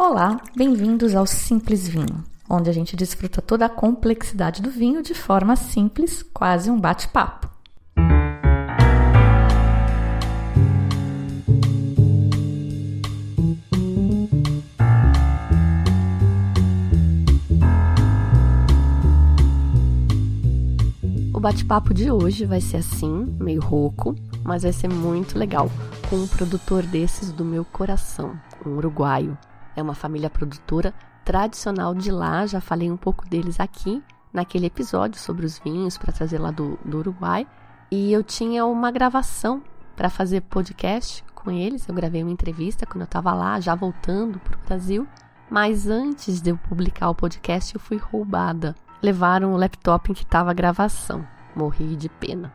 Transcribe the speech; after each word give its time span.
Olá, 0.00 0.40
bem-vindos 0.54 1.12
ao 1.16 1.26
Simples 1.26 1.88
Vinho, 1.88 2.22
onde 2.48 2.70
a 2.70 2.72
gente 2.72 2.94
desfruta 2.94 3.42
toda 3.42 3.66
a 3.66 3.68
complexidade 3.68 4.62
do 4.62 4.70
vinho 4.70 5.02
de 5.02 5.12
forma 5.12 5.56
simples, 5.56 6.22
quase 6.22 6.70
um 6.70 6.78
bate-papo. 6.78 7.50
O 21.34 21.40
bate-papo 21.40 21.92
de 21.92 22.12
hoje 22.12 22.46
vai 22.46 22.60
ser 22.60 22.76
assim, 22.76 23.36
meio 23.40 23.60
rouco, 23.60 24.14
mas 24.44 24.62
vai 24.62 24.72
ser 24.72 24.86
muito 24.86 25.36
legal, 25.36 25.68
com 26.08 26.14
um 26.14 26.28
produtor 26.28 26.84
desses 26.84 27.32
do 27.32 27.44
meu 27.44 27.64
coração, 27.64 28.38
um 28.64 28.76
uruguaio, 28.76 29.36
é 29.78 29.82
uma 29.82 29.94
família 29.94 30.28
produtora 30.28 30.92
tradicional 31.24 31.94
de 31.94 32.10
lá, 32.10 32.46
já 32.46 32.60
falei 32.60 32.90
um 32.90 32.96
pouco 32.96 33.28
deles 33.28 33.60
aqui 33.60 34.02
naquele 34.32 34.66
episódio 34.66 35.20
sobre 35.20 35.46
os 35.46 35.58
vinhos 35.58 35.96
para 35.96 36.12
trazer 36.12 36.38
lá 36.38 36.50
do, 36.50 36.78
do 36.84 36.98
Uruguai. 36.98 37.46
E 37.90 38.12
eu 38.12 38.22
tinha 38.22 38.66
uma 38.66 38.90
gravação 38.90 39.62
para 39.96 40.10
fazer 40.10 40.42
podcast 40.42 41.24
com 41.34 41.50
eles. 41.50 41.88
Eu 41.88 41.94
gravei 41.94 42.22
uma 42.22 42.32
entrevista 42.32 42.84
quando 42.84 43.02
eu 43.02 43.06
estava 43.06 43.32
lá, 43.32 43.58
já 43.60 43.74
voltando 43.74 44.38
para 44.38 44.56
o 44.56 44.66
Brasil. 44.66 45.06
Mas 45.50 45.86
antes 45.86 46.40
de 46.40 46.50
eu 46.50 46.58
publicar 46.58 47.08
o 47.08 47.14
podcast, 47.14 47.74
eu 47.74 47.80
fui 47.80 47.96
roubada. 47.96 48.74
Levaram 49.02 49.54
o 49.54 49.56
laptop 49.56 50.10
em 50.10 50.14
que 50.14 50.24
estava 50.24 50.50
a 50.50 50.54
gravação. 50.54 51.26
Morri 51.54 51.96
de 51.96 52.08
pena. 52.08 52.52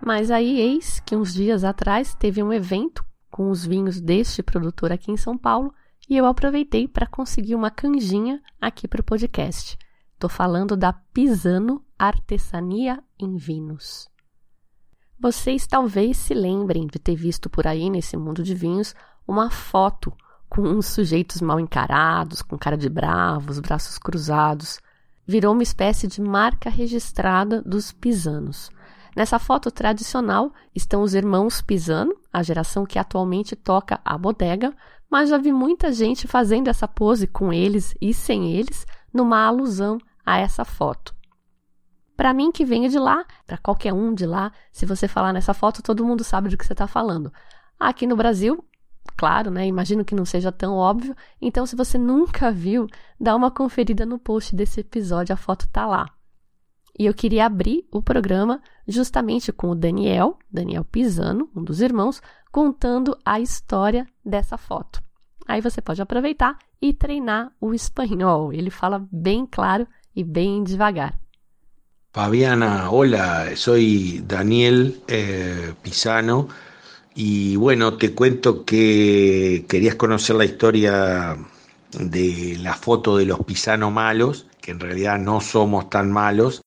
Mas 0.00 0.30
aí, 0.30 0.60
eis 0.60 1.00
que 1.00 1.16
uns 1.16 1.32
dias 1.32 1.64
atrás 1.64 2.14
teve 2.14 2.42
um 2.42 2.52
evento 2.52 3.04
com 3.30 3.50
os 3.50 3.66
vinhos 3.66 4.00
deste 4.00 4.42
produtor 4.42 4.92
aqui 4.92 5.10
em 5.10 5.16
São 5.16 5.36
Paulo 5.36 5.74
e 6.08 6.16
eu 6.16 6.26
aproveitei 6.26 6.86
para 6.86 7.06
conseguir 7.06 7.54
uma 7.54 7.70
canjinha 7.70 8.42
aqui 8.60 8.86
para 8.86 9.00
o 9.00 9.04
podcast. 9.04 9.78
Estou 10.12 10.28
falando 10.30 10.76
da 10.76 10.92
Pisano 10.92 11.84
Artesania 11.98 13.02
em 13.18 13.36
Vinhos. 13.36 14.08
Vocês 15.18 15.66
talvez 15.66 16.16
se 16.16 16.34
lembrem 16.34 16.86
de 16.86 16.98
ter 16.98 17.14
visto 17.14 17.48
por 17.48 17.66
aí 17.66 17.88
nesse 17.88 18.16
mundo 18.16 18.42
de 18.42 18.54
vinhos 18.54 18.94
uma 19.26 19.50
foto 19.50 20.12
com 20.48 20.62
uns 20.62 20.86
sujeitos 20.86 21.40
mal 21.40 21.58
encarados, 21.58 22.42
com 22.42 22.58
cara 22.58 22.76
de 22.76 22.88
bravos, 22.88 23.58
braços 23.58 23.98
cruzados. 23.98 24.80
Virou 25.26 25.52
uma 25.52 25.62
espécie 25.62 26.06
de 26.06 26.20
marca 26.20 26.68
registrada 26.68 27.62
dos 27.62 27.90
pisanos. 27.90 28.70
Nessa 29.16 29.38
foto 29.38 29.70
tradicional 29.70 30.52
estão 30.74 31.02
os 31.02 31.14
irmãos 31.14 31.62
Pisano, 31.62 32.14
a 32.32 32.42
geração 32.42 32.84
que 32.84 32.98
atualmente 32.98 33.54
toca 33.54 34.00
a 34.04 34.18
bodega, 34.18 34.74
mas 35.10 35.28
já 35.30 35.38
vi 35.38 35.52
muita 35.52 35.92
gente 35.92 36.26
fazendo 36.26 36.68
essa 36.68 36.88
pose 36.88 37.26
com 37.26 37.52
eles 37.52 37.94
e 38.00 38.12
sem 38.12 38.52
eles, 38.52 38.86
numa 39.12 39.46
alusão 39.46 39.98
a 40.24 40.38
essa 40.38 40.64
foto. 40.64 41.14
Para 42.16 42.32
mim 42.32 42.52
que 42.52 42.64
venho 42.64 42.88
de 42.88 42.98
lá, 42.98 43.24
para 43.46 43.58
qualquer 43.58 43.92
um 43.92 44.14
de 44.14 44.26
lá, 44.26 44.52
se 44.72 44.86
você 44.86 45.08
falar 45.08 45.32
nessa 45.32 45.52
foto, 45.52 45.82
todo 45.82 46.04
mundo 46.04 46.22
sabe 46.22 46.48
do 46.48 46.56
que 46.56 46.64
você 46.64 46.72
está 46.72 46.86
falando. 46.86 47.32
Aqui 47.78 48.06
no 48.06 48.16
Brasil, 48.16 48.64
claro, 49.16 49.50
né? 49.50 49.66
Imagino 49.66 50.04
que 50.04 50.14
não 50.14 50.24
seja 50.24 50.52
tão 50.52 50.74
óbvio. 50.76 51.14
Então, 51.40 51.66
se 51.66 51.74
você 51.74 51.98
nunca 51.98 52.52
viu, 52.52 52.86
dá 53.20 53.34
uma 53.34 53.50
conferida 53.50 54.06
no 54.06 54.18
post 54.18 54.54
desse 54.54 54.80
episódio, 54.80 55.32
a 55.32 55.36
foto 55.36 55.68
tá 55.68 55.86
lá. 55.86 56.06
E 56.98 57.06
eu 57.06 57.14
queria 57.14 57.46
abrir 57.46 57.86
o 57.90 58.00
programa 58.00 58.60
justamente 58.86 59.52
com 59.52 59.70
o 59.70 59.74
Daniel, 59.74 60.38
Daniel 60.50 60.84
Pisano, 60.84 61.50
um 61.54 61.64
dos 61.64 61.80
irmãos, 61.80 62.22
contando 62.52 63.18
a 63.24 63.40
história 63.40 64.06
dessa 64.24 64.56
foto. 64.56 65.02
Aí 65.46 65.60
você 65.60 65.82
pode 65.82 66.00
aproveitar 66.00 66.56
e 66.80 66.92
treinar 66.92 67.52
o 67.60 67.74
espanhol. 67.74 68.52
Ele 68.52 68.70
fala 68.70 69.06
bem 69.10 69.46
claro 69.46 69.86
e 70.14 70.22
bem 70.22 70.62
devagar. 70.62 71.18
Fabiana, 72.12 72.90
hola, 72.90 73.56
soy 73.56 74.22
Daniel 74.24 74.94
eh, 75.08 75.74
Pisano 75.82 76.48
y 77.16 77.56
bueno, 77.56 77.96
te 77.96 78.14
cuento 78.14 78.64
que 78.64 79.66
querías 79.68 79.96
conocer 79.96 80.36
la 80.36 80.44
historia 80.44 81.36
de 81.90 82.56
la 82.60 82.74
foto 82.74 83.16
de 83.16 83.26
los 83.26 83.40
Pisano 83.40 83.90
malos, 83.90 84.46
que 84.60 84.70
en 84.70 84.78
realidad 84.78 85.18
no 85.18 85.40
somos 85.40 85.90
tan 85.90 86.12
malos, 86.12 86.63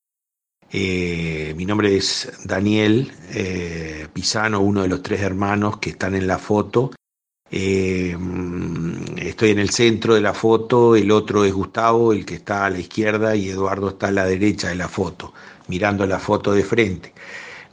Eh, 0.71 1.53
mi 1.55 1.65
nombre 1.65 1.95
es 1.95 2.31
Daniel 2.43 3.11
eh, 3.33 4.07
Pisano, 4.11 4.59
uno 4.59 4.81
de 4.81 4.89
los 4.89 5.01
tres 5.01 5.21
hermanos 5.21 5.77
que 5.77 5.91
están 5.91 6.15
en 6.15 6.27
la 6.27 6.37
foto. 6.37 6.91
Eh, 7.49 8.17
estoy 9.17 9.51
en 9.51 9.59
el 9.59 9.69
centro 9.69 10.15
de 10.15 10.21
la 10.21 10.33
foto, 10.33 10.95
el 10.97 11.11
otro 11.11 11.45
es 11.45 11.53
Gustavo, 11.53 12.11
el 12.11 12.25
que 12.25 12.35
está 12.35 12.65
a 12.65 12.69
la 12.69 12.79
izquierda, 12.79 13.35
y 13.35 13.49
Eduardo 13.49 13.89
está 13.89 14.09
a 14.09 14.11
la 14.11 14.25
derecha 14.25 14.67
de 14.67 14.75
la 14.75 14.89
foto, 14.89 15.33
mirando 15.69 16.05
la 16.05 16.19
foto 16.19 16.51
de 16.51 16.63
frente. 16.63 17.13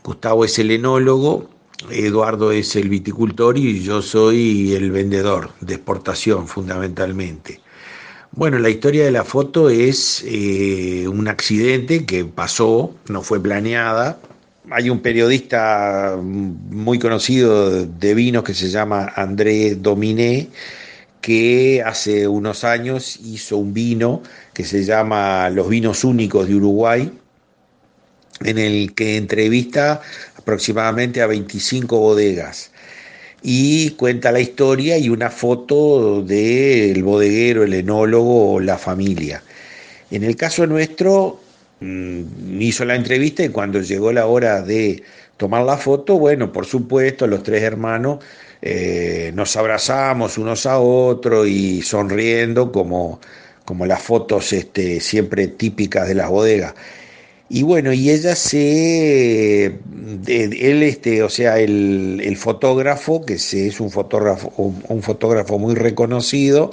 Gustavo 0.04 0.44
es 0.44 0.58
el 0.60 0.70
enólogo, 0.70 1.50
Eduardo 1.90 2.52
es 2.52 2.76
el 2.76 2.88
viticultor 2.88 3.58
y 3.58 3.82
yo 3.82 4.00
soy 4.00 4.74
el 4.74 4.92
vendedor 4.92 5.50
de 5.60 5.74
exportación 5.74 6.46
fundamentalmente. 6.46 7.63
Bueno, 8.36 8.58
la 8.58 8.68
historia 8.68 9.04
de 9.04 9.12
la 9.12 9.22
foto 9.22 9.70
es 9.70 10.24
eh, 10.26 11.06
un 11.06 11.28
accidente 11.28 12.04
que 12.04 12.24
pasó, 12.24 12.92
no 13.08 13.22
fue 13.22 13.40
planeada. 13.40 14.18
Hay 14.72 14.90
un 14.90 15.00
periodista 15.02 16.18
muy 16.20 16.98
conocido 16.98 17.86
de 17.86 18.14
vinos 18.14 18.42
que 18.42 18.52
se 18.54 18.70
llama 18.70 19.12
André 19.14 19.76
Dominé, 19.76 20.48
que 21.20 21.80
hace 21.86 22.26
unos 22.26 22.64
años 22.64 23.20
hizo 23.22 23.56
un 23.56 23.72
vino 23.72 24.20
que 24.52 24.64
se 24.64 24.82
llama 24.82 25.48
Los 25.50 25.68
Vinos 25.68 26.02
Únicos 26.02 26.48
de 26.48 26.56
Uruguay, 26.56 27.12
en 28.40 28.58
el 28.58 28.96
que 28.96 29.16
entrevista 29.16 30.02
aproximadamente 30.36 31.22
a 31.22 31.28
25 31.28 31.96
bodegas 32.00 32.72
y 33.46 33.90
cuenta 33.90 34.32
la 34.32 34.40
historia 34.40 34.96
y 34.96 35.10
una 35.10 35.28
foto 35.30 36.22
del 36.22 37.02
bodeguero, 37.02 37.62
el 37.62 37.74
enólogo 37.74 38.54
o 38.54 38.60
la 38.60 38.78
familia. 38.78 39.42
En 40.10 40.24
el 40.24 40.34
caso 40.34 40.66
nuestro, 40.66 41.40
mm, 41.80 42.60
hizo 42.62 42.86
la 42.86 42.94
entrevista 42.96 43.44
y 43.44 43.50
cuando 43.50 43.82
llegó 43.82 44.12
la 44.12 44.26
hora 44.26 44.62
de 44.62 45.02
tomar 45.36 45.62
la 45.64 45.76
foto, 45.76 46.18
bueno, 46.18 46.52
por 46.52 46.64
supuesto, 46.64 47.26
los 47.26 47.42
tres 47.42 47.62
hermanos 47.62 48.24
eh, 48.62 49.30
nos 49.34 49.54
abrazamos 49.56 50.38
unos 50.38 50.64
a 50.64 50.78
otros 50.78 51.46
y 51.46 51.82
sonriendo 51.82 52.72
como, 52.72 53.20
como 53.66 53.84
las 53.84 54.02
fotos 54.02 54.54
este, 54.54 55.00
siempre 55.00 55.48
típicas 55.48 56.08
de 56.08 56.14
las 56.14 56.30
bodegas. 56.30 56.74
Y 57.48 57.62
bueno, 57.62 57.92
y 57.92 58.10
ella 58.10 58.34
se, 58.36 59.66
él, 59.66 60.82
este, 60.82 61.22
o 61.22 61.28
sea, 61.28 61.58
el, 61.58 62.36
fotógrafo, 62.36 63.24
que 63.24 63.34
es 63.34 63.80
un 63.80 63.90
fotógrafo, 63.90 64.52
un, 64.56 65.02
fotógrafo 65.02 65.58
muy 65.58 65.74
reconocido, 65.74 66.70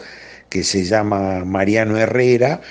que 0.49 0.63
se 0.63 0.83
llama 0.85 1.43
Mariano 1.45 1.97
Herrera, 1.97 2.61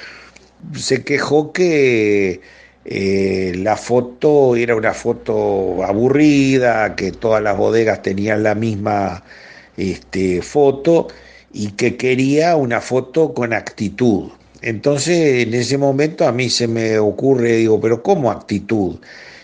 se 0.77 1.05
quejó 1.05 1.53
que 1.53 2.41
eh, 2.85 3.53
la 3.57 3.77
foto 3.77 4.57
era 4.57 4.75
una 4.77 4.95
foto 4.95 5.85
aburrida, 5.85 6.97
que 6.97 7.13
todas 7.13 7.43
las 7.43 7.57
bodegas 7.57 8.03
tenían 8.03 8.43
la 8.43 8.55
misma 8.55 9.25
este, 9.77 10.43
foto 10.43 11.09
y 11.53 11.73
que 11.73 11.97
quería 11.97 12.57
una 12.57 12.81
foto 12.81 13.35
con 13.35 13.53
actitud. 13.53 14.31
Entonces, 14.63 15.47
en 15.47 15.55
ese 15.55 15.79
momento 15.79 16.27
a 16.27 16.33
mí 16.33 16.51
se 16.51 16.69
me 16.69 16.99
ocurre, 16.99 17.57
digo, 17.57 17.81
pero 17.81 18.03
¿cómo 18.03 18.31
actitud? 18.31 18.99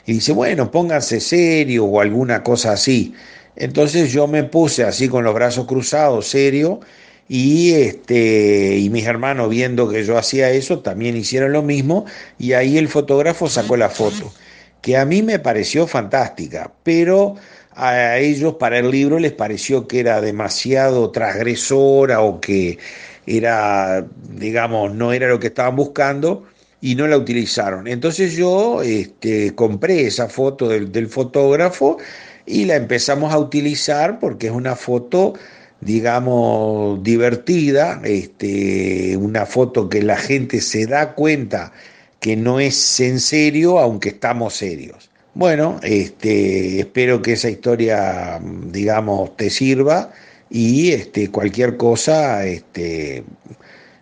Y 0.05 0.15
dice, 0.15 0.33
bueno, 0.33 0.71
pónganse 0.71 1.21
serio 1.21 1.87
o 1.87 2.01
alguna 2.01 2.43
cosa 2.43 2.73
así. 2.73 3.15
Entonces 3.57 4.13
yo 4.13 4.27
me 4.27 4.45
puse 4.45 4.85
así 4.85 5.09
con 5.09 5.25
los 5.25 5.35
brazos 5.35 5.67
cruzados, 5.67 6.29
serio, 6.29 6.81
y 7.29 7.73
este 7.73 8.77
y 8.79 8.91
mis 8.91 9.07
hermanos 9.07 9.51
viendo 9.51 9.89
que 9.89 10.05
yo 10.05 10.17
hacía 10.17 10.51
eso 10.51 10.81
también 10.81 11.17
hicieron 11.17 11.53
lo 11.53 11.63
mismo 11.63 12.05
y 12.39 12.53
ahí 12.53 12.79
el 12.79 12.89
fotógrafo 12.89 13.49
sacó 13.49 13.77
la 13.77 13.89
foto, 13.89 14.33
que 14.81 14.97
a 14.97 15.05
mí 15.05 15.23
me 15.23 15.39
pareció 15.41 15.87
fantástica, 15.89 16.73
pero 16.85 17.35
a 17.73 18.19
ellos 18.19 18.55
para 18.55 18.79
el 18.79 18.91
libro 18.91 19.19
les 19.19 19.33
pareció 19.33 19.89
que 19.89 20.01
era 20.01 20.21
demasiado 20.21 21.11
transgresora 21.11 22.21
o 22.21 22.41
que 22.41 22.79
era, 23.27 24.07
digamos, 24.31 24.95
no 24.95 25.13
era 25.13 25.29
lo 25.29 25.41
que 25.41 25.49
estaban 25.49 25.77
buscando 25.77 26.45
y 26.81 26.95
no 26.95 27.07
la 27.07 27.17
utilizaron. 27.17 27.89
Entonces 27.89 28.35
yo 28.35 28.83
este, 28.83 29.55
compré 29.55 30.07
esa 30.07 30.29
foto 30.29 30.69
del, 30.69 31.09
fotógrafo 31.09 31.99
y 32.47 32.65
la 32.65 32.77
empezamos 32.77 33.33
a 33.33 33.39
utilizar 33.39 34.21
porque 34.21 34.47
es 34.47 34.53
una 34.53 34.77
foto, 34.77 35.35
digamos, 35.81 37.03
divertida, 37.03 38.01
este, 38.05 39.17
una 39.17 39.47
foto 39.47 39.89
que 39.89 40.03
la 40.03 40.17
gente 40.17 40.61
se 40.61 40.87
da 40.87 41.15
cuenta 41.15 41.73
que 42.21 42.37
no 42.37 42.61
es 42.61 43.01
en 43.01 43.21
serio, 43.21 43.79
aunque 43.79 44.11
estamos 44.11 44.55
serios. 44.55 45.11
Bueno, 45.35 45.81
este, 45.83 46.81
espero 46.81 47.21
que 47.21 47.33
esa 47.33 47.51
historia, 47.51 48.41
digamos, 48.43 49.37
te 49.37 49.51
sirva 49.51 50.13
y 50.51 50.93
este, 50.93 51.31
cualquier 51.31 51.77
cosa 51.77 52.45
este, 52.45 53.25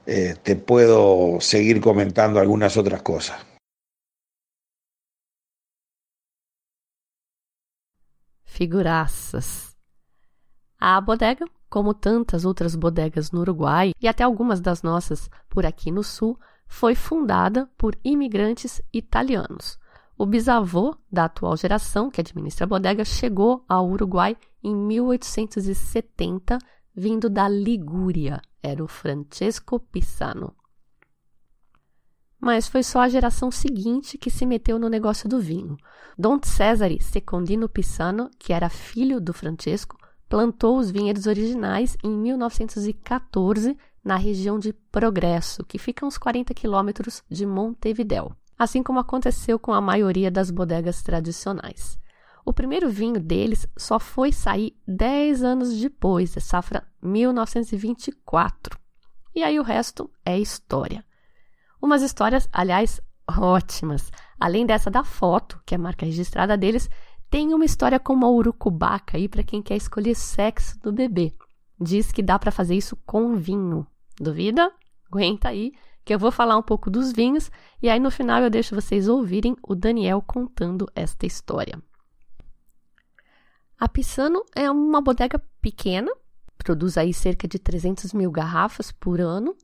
eh, 0.06 0.36
te 0.42 0.56
puedo 0.56 1.40
seguir 1.40 1.80
comentando 1.80 2.38
algunas 2.38 2.76
otras 2.76 3.02
cosas. 3.02 3.44
Figuraças. 8.44 9.76
A 10.78 11.00
bodega, 11.00 11.46
como 11.68 11.94
tantas 11.94 12.44
outras 12.44 12.76
bodegas 12.76 13.32
no 13.32 13.40
Uruguai 13.40 13.92
e 14.00 14.06
até 14.06 14.22
algumas 14.22 14.60
das 14.60 14.82
nossas 14.82 15.28
por 15.48 15.66
aqui 15.66 15.90
no 15.90 16.04
sul, 16.04 16.38
foi 16.66 16.94
fundada 16.94 17.68
por 17.76 17.98
imigrantes 18.04 18.82
italianos. 18.92 19.78
O 20.16 20.24
bisavô 20.24 20.96
da 21.10 21.24
atual 21.24 21.56
geração, 21.56 22.08
que 22.08 22.20
administra 22.20 22.64
a 22.64 22.68
bodega, 22.68 23.04
chegou 23.04 23.64
ao 23.68 23.88
Uruguai 23.88 24.36
em 24.62 24.74
1870, 24.74 26.58
vindo 26.94 27.28
da 27.28 27.48
Ligúria. 27.48 28.40
Era 28.62 28.82
o 28.82 28.88
Francesco 28.88 29.80
Pisano. 29.80 30.54
Mas 32.40 32.68
foi 32.68 32.82
só 32.82 33.00
a 33.00 33.08
geração 33.08 33.50
seguinte 33.50 34.16
que 34.16 34.30
se 34.30 34.46
meteu 34.46 34.78
no 34.78 34.88
negócio 34.88 35.28
do 35.28 35.40
vinho. 35.40 35.76
Dom 36.16 36.38
Cesare 36.42 37.02
Secondino 37.02 37.68
Pisano, 37.68 38.30
que 38.38 38.52
era 38.52 38.68
filho 38.68 39.20
do 39.20 39.32
Francesco, 39.32 39.98
plantou 40.28 40.78
os 40.78 40.90
vinhedos 40.90 41.26
originais 41.26 41.96
em 42.04 42.10
1914 42.10 43.76
na 44.04 44.16
região 44.16 44.58
de 44.58 44.72
Progresso, 44.72 45.64
que 45.64 45.78
fica 45.78 46.04
a 46.04 46.08
uns 46.08 46.18
40 46.18 46.52
quilômetros 46.52 47.22
de 47.28 47.46
Montevidéu, 47.46 48.36
assim 48.58 48.82
como 48.82 48.98
aconteceu 48.98 49.58
com 49.58 49.72
a 49.72 49.80
maioria 49.80 50.30
das 50.30 50.50
bodegas 50.50 51.02
tradicionais. 51.02 51.98
O 52.44 52.52
primeiro 52.52 52.90
vinho 52.90 53.18
deles 53.18 53.66
só 53.76 53.98
foi 53.98 54.30
sair 54.30 54.76
10 54.86 55.42
anos 55.42 55.80
depois, 55.80 56.34
da 56.34 56.40
safra 56.40 56.86
1924. 57.02 58.78
E 59.34 59.42
aí 59.42 59.58
o 59.58 59.62
resto 59.62 60.10
é 60.24 60.38
história. 60.38 61.04
Umas 61.80 62.02
histórias, 62.02 62.48
aliás, 62.52 63.00
ótimas. 63.26 64.12
Além 64.38 64.66
dessa 64.66 64.90
da 64.90 65.02
foto, 65.02 65.60
que 65.64 65.74
é 65.74 65.76
a 65.76 65.80
marca 65.80 66.04
registrada 66.04 66.56
deles, 66.56 66.88
tem 67.30 67.52
uma 67.54 67.64
história 67.64 67.98
com 67.98 68.12
uma 68.12 68.28
urucubaca 68.28 69.16
aí 69.16 69.28
para 69.28 69.42
quem 69.42 69.62
quer 69.62 69.76
escolher 69.76 70.14
sexo 70.14 70.78
do 70.80 70.92
bebê. 70.92 71.34
Diz 71.80 72.12
que 72.12 72.22
dá 72.22 72.38
para 72.38 72.52
fazer 72.52 72.76
isso 72.76 72.96
com 73.04 73.34
vinho. 73.36 73.86
Duvida? 74.20 74.70
Aguenta 75.10 75.48
aí, 75.48 75.72
que 76.04 76.14
eu 76.14 76.18
vou 76.18 76.30
falar 76.30 76.56
um 76.56 76.62
pouco 76.62 76.90
dos 76.90 77.12
vinhos 77.12 77.50
e 77.82 77.88
aí 77.88 77.98
no 77.98 78.10
final 78.10 78.42
eu 78.42 78.50
deixo 78.50 78.74
vocês 78.74 79.08
ouvirem 79.08 79.56
o 79.62 79.74
Daniel 79.74 80.22
contando 80.22 80.86
esta 80.94 81.26
história. 81.26 81.80
A 83.78 83.88
Pisano 83.88 84.44
é 84.54 84.70
uma 84.70 85.00
bodega 85.00 85.42
pequena, 85.60 86.10
produz 86.58 86.96
aí 86.96 87.12
cerca 87.12 87.48
de 87.48 87.58
300 87.58 88.12
mil 88.12 88.30
garrafas 88.30 88.92
por 88.92 89.20
ano, 89.20 89.56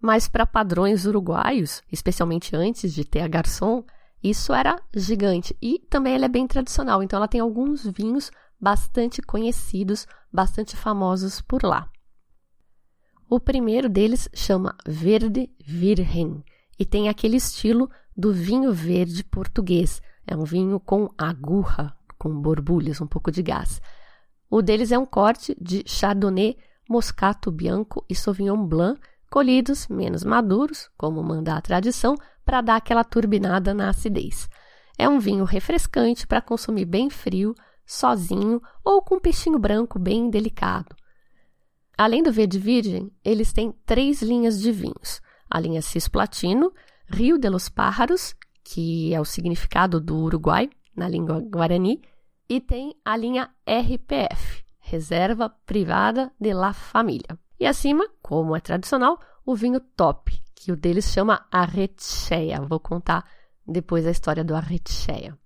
mas 0.00 0.28
para 0.28 0.46
padrões 0.46 1.04
uruguaios, 1.04 1.82
especialmente 1.90 2.54
antes 2.54 2.92
de 2.92 3.04
ter 3.04 3.20
a 3.20 3.28
garçom, 3.28 3.84
isso 4.22 4.52
era 4.52 4.80
gigante. 4.94 5.56
E 5.60 5.78
também 5.90 6.14
ela 6.14 6.26
é 6.26 6.28
bem 6.28 6.46
tradicional, 6.46 7.02
então 7.02 7.16
ela 7.16 7.28
tem 7.28 7.40
alguns 7.40 7.84
vinhos 7.84 8.30
bastante 8.60 9.22
conhecidos, 9.22 10.06
bastante 10.32 10.76
famosos 10.76 11.40
por 11.40 11.62
lá. 11.62 11.90
O 13.32 13.38
primeiro 13.38 13.88
deles 13.88 14.28
chama 14.34 14.76
Verde 14.84 15.48
Virgem 15.64 16.44
e 16.76 16.84
tem 16.84 17.08
aquele 17.08 17.36
estilo 17.36 17.88
do 18.16 18.32
vinho 18.32 18.72
verde 18.72 19.22
português. 19.22 20.02
É 20.26 20.36
um 20.36 20.42
vinho 20.42 20.80
com 20.80 21.08
agurra, 21.16 21.96
com 22.18 22.28
borbulhas, 22.40 23.00
um 23.00 23.06
pouco 23.06 23.30
de 23.30 23.40
gás. 23.40 23.80
O 24.50 24.60
deles 24.60 24.90
é 24.90 24.98
um 24.98 25.06
corte 25.06 25.56
de 25.60 25.84
Chardonnay, 25.86 26.56
Moscato 26.88 27.52
Bianco 27.52 28.04
e 28.08 28.16
Sauvignon 28.16 28.66
Blanc, 28.66 29.00
colhidos 29.30 29.86
menos 29.86 30.24
maduros, 30.24 30.90
como 30.98 31.22
manda 31.22 31.54
a 31.54 31.60
tradição, 31.60 32.16
para 32.44 32.60
dar 32.60 32.74
aquela 32.74 33.04
turbinada 33.04 33.72
na 33.72 33.90
acidez. 33.90 34.50
É 34.98 35.08
um 35.08 35.20
vinho 35.20 35.44
refrescante 35.44 36.26
para 36.26 36.42
consumir 36.42 36.84
bem 36.84 37.08
frio, 37.08 37.54
sozinho 37.86 38.60
ou 38.84 39.00
com 39.00 39.14
um 39.14 39.20
peixinho 39.20 39.56
branco 39.56 40.00
bem 40.00 40.28
delicado. 40.28 40.96
Além 42.00 42.22
do 42.22 42.32
verde 42.32 42.58
virgem, 42.58 43.12
eles 43.22 43.52
têm 43.52 43.72
três 43.84 44.22
linhas 44.22 44.58
de 44.58 44.72
vinhos: 44.72 45.20
a 45.50 45.60
linha 45.60 45.82
Cisplatino, 45.82 46.72
Rio 47.06 47.36
de 47.36 47.50
los 47.50 47.68
Pájaros, 47.68 48.34
que 48.64 49.12
é 49.12 49.20
o 49.20 49.24
significado 49.26 50.00
do 50.00 50.16
Uruguai 50.16 50.70
na 50.96 51.06
língua 51.06 51.40
guarani, 51.40 52.00
e 52.48 52.58
tem 52.58 52.96
a 53.04 53.14
linha 53.18 53.50
RPF, 53.66 54.64
Reserva 54.78 55.50
Privada 55.50 56.32
de 56.40 56.54
la 56.54 56.72
Família. 56.72 57.38
E 57.58 57.66
acima, 57.66 58.08
como 58.22 58.56
é 58.56 58.60
tradicional, 58.60 59.20
o 59.44 59.54
vinho 59.54 59.78
top, 59.78 60.42
que 60.54 60.72
o 60.72 60.76
deles 60.76 61.12
chama 61.12 61.46
Arrecheia. 61.52 62.62
Vou 62.62 62.80
contar 62.80 63.30
depois 63.66 64.06
a 64.06 64.10
história 64.10 64.42
do 64.42 64.54
Arrecheia. 64.54 65.38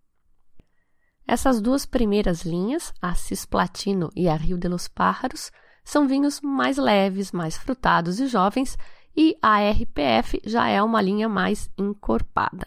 Essas 1.26 1.60
duas 1.60 1.84
primeiras 1.84 2.44
linhas, 2.44 2.94
a 3.02 3.12
Cisplatino 3.16 4.08
e 4.14 4.28
a 4.28 4.36
Rio 4.36 4.56
de 4.56 4.68
los 4.68 4.86
Pájaros, 4.86 5.50
são 5.84 6.08
vinhos 6.08 6.40
mais 6.40 6.78
leves, 6.78 7.30
mais 7.30 7.56
frutados 7.56 8.18
e 8.18 8.26
jovens, 8.26 8.78
e 9.16 9.36
a 9.40 9.60
RPF 9.70 10.40
já 10.44 10.66
é 10.66 10.82
uma 10.82 11.00
linha 11.00 11.28
mais 11.28 11.70
encorpada. 11.78 12.66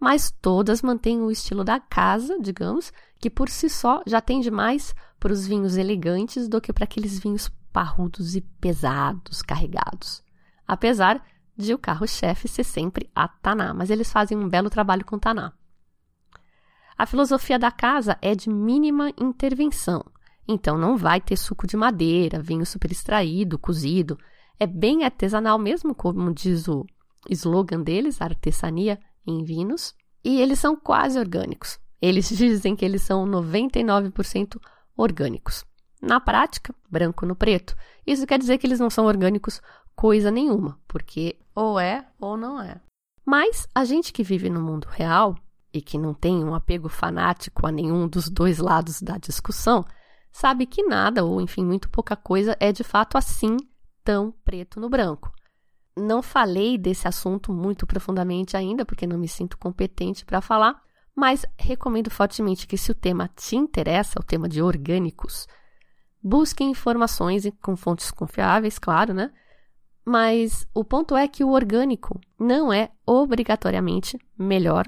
Mas 0.00 0.30
todas 0.30 0.80
mantêm 0.82 1.20
o 1.20 1.30
estilo 1.30 1.62
da 1.62 1.78
casa, 1.78 2.38
digamos, 2.40 2.92
que 3.20 3.28
por 3.28 3.48
si 3.48 3.68
só 3.68 4.02
já 4.06 4.20
tende 4.20 4.50
mais 4.50 4.94
para 5.18 5.32
os 5.32 5.46
vinhos 5.46 5.76
elegantes 5.76 6.48
do 6.48 6.60
que 6.60 6.72
para 6.72 6.84
aqueles 6.84 7.18
vinhos 7.18 7.50
parrudos 7.72 8.34
e 8.34 8.40
pesados, 8.40 9.42
carregados. 9.42 10.22
Apesar 10.66 11.24
de 11.56 11.74
o 11.74 11.78
carro-chefe 11.78 12.46
ser 12.46 12.64
sempre 12.64 13.10
a 13.14 13.26
Taná, 13.26 13.74
mas 13.74 13.90
eles 13.90 14.12
fazem 14.12 14.38
um 14.38 14.48
belo 14.48 14.70
trabalho 14.70 15.04
com 15.04 15.18
Taná. 15.18 15.52
A 16.96 17.06
filosofia 17.06 17.58
da 17.58 17.70
casa 17.70 18.16
é 18.22 18.34
de 18.34 18.48
mínima 18.48 19.10
intervenção. 19.18 20.04
Então 20.48 20.78
não 20.78 20.96
vai 20.96 21.20
ter 21.20 21.36
suco 21.36 21.66
de 21.66 21.76
madeira, 21.76 22.40
vinho 22.40 22.64
super 22.64 22.90
extraído, 22.90 23.58
cozido. 23.58 24.18
É 24.58 24.66
bem 24.66 25.04
artesanal 25.04 25.58
mesmo, 25.58 25.94
como 25.94 26.32
diz 26.32 26.66
o 26.66 26.86
slogan 27.28 27.82
deles, 27.82 28.22
artesania 28.22 28.98
em 29.26 29.44
vinhos. 29.44 29.94
E 30.24 30.40
eles 30.40 30.58
são 30.58 30.74
quase 30.74 31.18
orgânicos. 31.18 31.78
Eles 32.00 32.28
dizem 32.34 32.74
que 32.74 32.84
eles 32.84 33.02
são 33.02 33.26
99% 33.26 34.58
orgânicos. 34.96 35.64
Na 36.00 36.18
prática, 36.18 36.74
branco 36.90 37.26
no 37.26 37.36
preto. 37.36 37.76
Isso 38.06 38.26
quer 38.26 38.38
dizer 38.38 38.56
que 38.56 38.66
eles 38.66 38.80
não 38.80 38.88
são 38.88 39.04
orgânicos 39.04 39.60
coisa 39.94 40.30
nenhuma, 40.30 40.78
porque 40.86 41.36
ou 41.54 41.78
é 41.78 42.06
ou 42.20 42.36
não 42.36 42.60
é. 42.60 42.80
Mas 43.24 43.68
a 43.74 43.84
gente 43.84 44.12
que 44.12 44.22
vive 44.22 44.48
no 44.48 44.60
mundo 44.60 44.86
real 44.86 45.36
e 45.72 45.82
que 45.82 45.98
não 45.98 46.14
tem 46.14 46.42
um 46.42 46.54
apego 46.54 46.88
fanático 46.88 47.66
a 47.66 47.72
nenhum 47.72 48.08
dos 48.08 48.30
dois 48.30 48.58
lados 48.58 49.02
da 49.02 49.18
discussão, 49.18 49.84
sabe 50.38 50.66
que 50.66 50.84
nada, 50.84 51.24
ou 51.24 51.40
enfim, 51.40 51.64
muito 51.64 51.90
pouca 51.90 52.14
coisa, 52.14 52.56
é 52.60 52.70
de 52.70 52.84
fato 52.84 53.18
assim 53.18 53.56
tão 54.04 54.32
preto 54.44 54.78
no 54.78 54.88
branco. 54.88 55.32
Não 55.96 56.22
falei 56.22 56.78
desse 56.78 57.08
assunto 57.08 57.52
muito 57.52 57.84
profundamente 57.84 58.56
ainda, 58.56 58.84
porque 58.84 59.04
não 59.04 59.18
me 59.18 59.26
sinto 59.26 59.58
competente 59.58 60.24
para 60.24 60.40
falar, 60.40 60.80
mas 61.12 61.44
recomendo 61.58 62.08
fortemente 62.08 62.68
que, 62.68 62.78
se 62.78 62.92
o 62.92 62.94
tema 62.94 63.28
te 63.34 63.56
interessa, 63.56 64.20
o 64.20 64.22
tema 64.22 64.48
de 64.48 64.62
orgânicos, 64.62 65.48
busque 66.22 66.62
informações 66.62 67.50
com 67.60 67.76
fontes 67.76 68.12
confiáveis, 68.12 68.78
claro, 68.78 69.12
né? 69.12 69.32
Mas 70.04 70.68
o 70.72 70.84
ponto 70.84 71.16
é 71.16 71.26
que 71.26 71.42
o 71.42 71.50
orgânico 71.50 72.20
não 72.38 72.72
é 72.72 72.92
obrigatoriamente 73.04 74.16
melhor, 74.38 74.86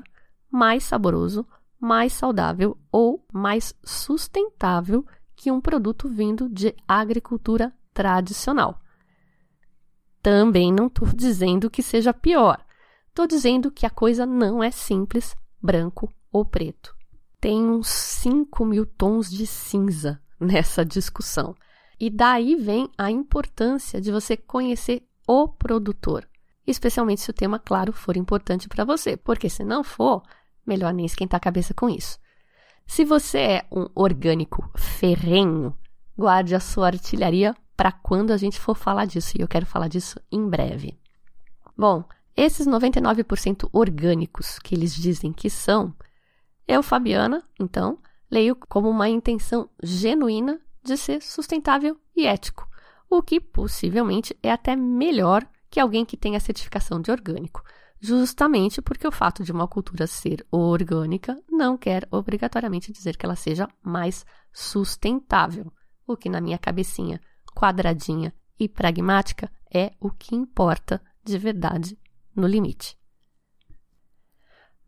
mais 0.49 0.85
saboroso, 0.85 1.45
mais 1.81 2.13
saudável 2.13 2.79
ou 2.93 3.27
mais 3.33 3.75
sustentável 3.83 5.05
que 5.41 5.51
um 5.51 5.59
produto 5.59 6.07
vindo 6.07 6.51
de 6.51 6.75
agricultura 6.87 7.73
tradicional. 7.95 8.79
Também 10.23 10.71
não 10.71 10.89
estou 10.89 11.09
dizendo 11.09 11.71
que 11.71 11.83
seja 11.83 12.13
pior. 12.13 12.63
Estou 13.09 13.27
dizendo 13.27 13.71
que 13.71 13.87
a 13.87 13.91
coisa 13.91 14.27
não 14.27 14.63
é 14.63 14.71
simples, 14.71 15.35
branco 15.59 16.13
ou 16.31 16.45
preto. 16.45 16.95
Tem 17.41 17.59
uns 17.59 17.89
5 17.89 18.67
mil 18.67 18.85
tons 18.85 19.31
de 19.31 19.47
cinza 19.47 20.21
nessa 20.39 20.85
discussão. 20.85 21.57
E 21.99 22.11
daí 22.11 22.55
vem 22.55 22.91
a 22.99 23.11
importância 23.11 23.99
de 23.99 24.13
você 24.13 24.37
conhecer 24.37 25.09
o 25.27 25.49
produtor, 25.49 26.29
especialmente 26.67 27.23
se 27.23 27.31
o 27.31 27.35
tema, 27.35 27.59
claro, 27.59 27.95
for 27.95 28.15
importante 28.15 28.69
para 28.69 28.85
você, 28.85 29.17
porque 29.17 29.49
se 29.49 29.65
não 29.65 29.83
for, 29.83 30.23
melhor 30.67 30.93
nem 30.93 31.07
esquentar 31.07 31.39
a 31.39 31.41
cabeça 31.41 31.73
com 31.73 31.89
isso. 31.89 32.19
Se 32.91 33.05
você 33.05 33.39
é 33.39 33.67
um 33.71 33.87
orgânico 33.95 34.69
ferrenho, 34.75 35.73
guarde 36.19 36.57
a 36.57 36.61
sua 36.61 36.89
artilharia 36.89 37.55
para 37.77 37.93
quando 37.93 38.33
a 38.33 38.37
gente 38.37 38.59
for 38.59 38.75
falar 38.75 39.05
disso, 39.05 39.39
e 39.39 39.41
eu 39.41 39.47
quero 39.47 39.65
falar 39.65 39.87
disso 39.87 40.19
em 40.31 40.45
breve. 40.51 40.99
Bom, 41.79 42.03
esses 42.37 42.67
99% 42.67 43.69
orgânicos 43.73 44.59
que 44.59 44.75
eles 44.75 44.93
dizem 44.93 45.33
que 45.33 45.49
são, 45.49 45.95
eu, 46.67 46.83
Fabiana, 46.83 47.45
então, 47.61 47.97
leio 48.29 48.57
como 48.57 48.91
uma 48.91 49.09
intenção 49.09 49.71
genuína 49.81 50.61
de 50.83 50.97
ser 50.97 51.23
sustentável 51.23 51.97
e 52.17 52.27
ético, 52.27 52.69
o 53.09 53.23
que 53.23 53.41
possivelmente 53.41 54.37
é 54.43 54.51
até 54.51 54.75
melhor 54.75 55.47
que 55.71 55.79
alguém 55.79 56.05
que 56.05 56.17
tenha 56.17 56.41
certificação 56.41 57.01
de 57.01 57.13
orgânico, 57.13 57.63
justamente 58.01 58.81
porque 58.81 59.07
o 59.07 59.13
fato 59.13 59.45
de 59.45 59.53
uma 59.53 59.69
cultura 59.69 60.07
ser 60.07 60.45
orgânica 60.51 61.41
não 61.51 61.77
quer 61.77 62.09
obrigatoriamente 62.11 62.93
dizer 62.93 63.17
que 63.17 63.27
ela 63.27 63.37
seja 63.37 63.69
mais 63.83 64.25
sustentável, 64.53 65.73
o 66.07 66.17
que 66.17 66.29
na 66.29 66.41
minha 66.41 66.59
cabecinha 66.59 67.21
quadradinha 67.55 68.33
e 68.59 68.69
pragmática 68.69 69.51
é 69.73 69.93
o 70.01 70.11
que 70.11 70.35
importa 70.35 71.01
de 71.23 71.37
verdade 71.39 71.99
no 72.35 72.47
limite. 72.47 72.99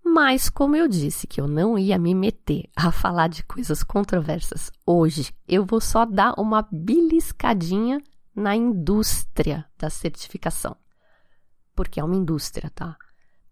Mas, 0.05 0.51
como 0.51 0.75
eu 0.75 0.89
disse 0.89 1.27
que 1.27 1.41
eu 1.41 1.47
não 1.47 1.79
ia 1.79 1.97
me 1.97 2.15
meter 2.15 2.69
a 2.75 2.91
falar 2.91 3.29
de 3.29 3.45
coisas 3.45 3.85
controversas 3.85 4.71
hoje, 4.85 5.33
eu 5.47 5.65
vou 5.65 5.81
só 5.81 6.05
dar 6.05 6.35
uma 6.39 6.67
beliscadinha 6.73 8.03
na 8.35 8.57
indústria 8.57 9.65
da 9.79 9.89
certificação. 9.89 10.77
Porque 11.83 11.99
é 11.99 12.05
uma 12.05 12.15
indústria, 12.15 12.71
tá? 12.73 12.97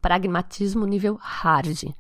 Pragmatismo 0.01 0.87
nível 0.87 1.19
hard. 1.21 1.93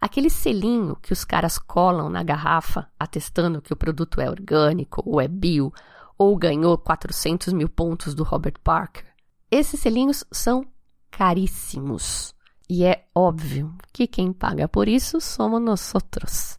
Aquele 0.00 0.28
selinho 0.28 0.96
que 0.96 1.12
os 1.12 1.24
caras 1.24 1.56
colam 1.56 2.10
na 2.10 2.24
garrafa, 2.24 2.90
atestando 2.98 3.62
que 3.62 3.72
o 3.72 3.76
produto 3.76 4.20
é 4.20 4.28
orgânico 4.28 5.00
ou 5.06 5.20
é 5.20 5.28
bio, 5.28 5.72
ou 6.18 6.36
ganhou 6.36 6.76
400 6.76 7.52
mil 7.52 7.68
pontos 7.68 8.12
do 8.12 8.24
Robert 8.24 8.58
Parker. 8.62 9.06
Esses 9.48 9.78
selinhos 9.78 10.24
são 10.32 10.66
caríssimos. 11.12 12.34
E 12.68 12.84
é 12.84 13.06
óbvio 13.14 13.72
que 13.92 14.08
quem 14.08 14.32
paga 14.32 14.66
por 14.66 14.88
isso 14.88 15.20
somos 15.20 15.62
nós 15.62 15.94
outros. 15.94 16.58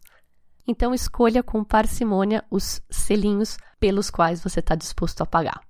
Então 0.66 0.94
escolha 0.94 1.42
com 1.42 1.62
parcimônia 1.62 2.42
os 2.50 2.80
selinhos 2.88 3.58
pelos 3.78 4.08
quais 4.08 4.42
você 4.42 4.60
está 4.60 4.74
disposto 4.74 5.20
a 5.20 5.26
pagar. 5.26 5.60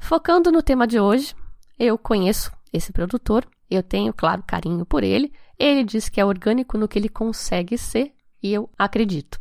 Focando 0.00 0.50
no 0.50 0.62
tema 0.62 0.86
de 0.86 0.98
hoje, 0.98 1.34
eu 1.80 1.96
conheço 1.96 2.52
esse 2.70 2.92
produtor, 2.92 3.48
eu 3.70 3.82
tenho, 3.82 4.12
claro, 4.12 4.44
carinho 4.46 4.84
por 4.84 5.02
ele. 5.02 5.32
Ele 5.58 5.82
diz 5.82 6.10
que 6.10 6.20
é 6.20 6.24
orgânico 6.24 6.76
no 6.76 6.86
que 6.86 6.98
ele 6.98 7.08
consegue 7.08 7.78
ser 7.78 8.12
e 8.42 8.52
eu 8.52 8.68
acredito. 8.76 9.40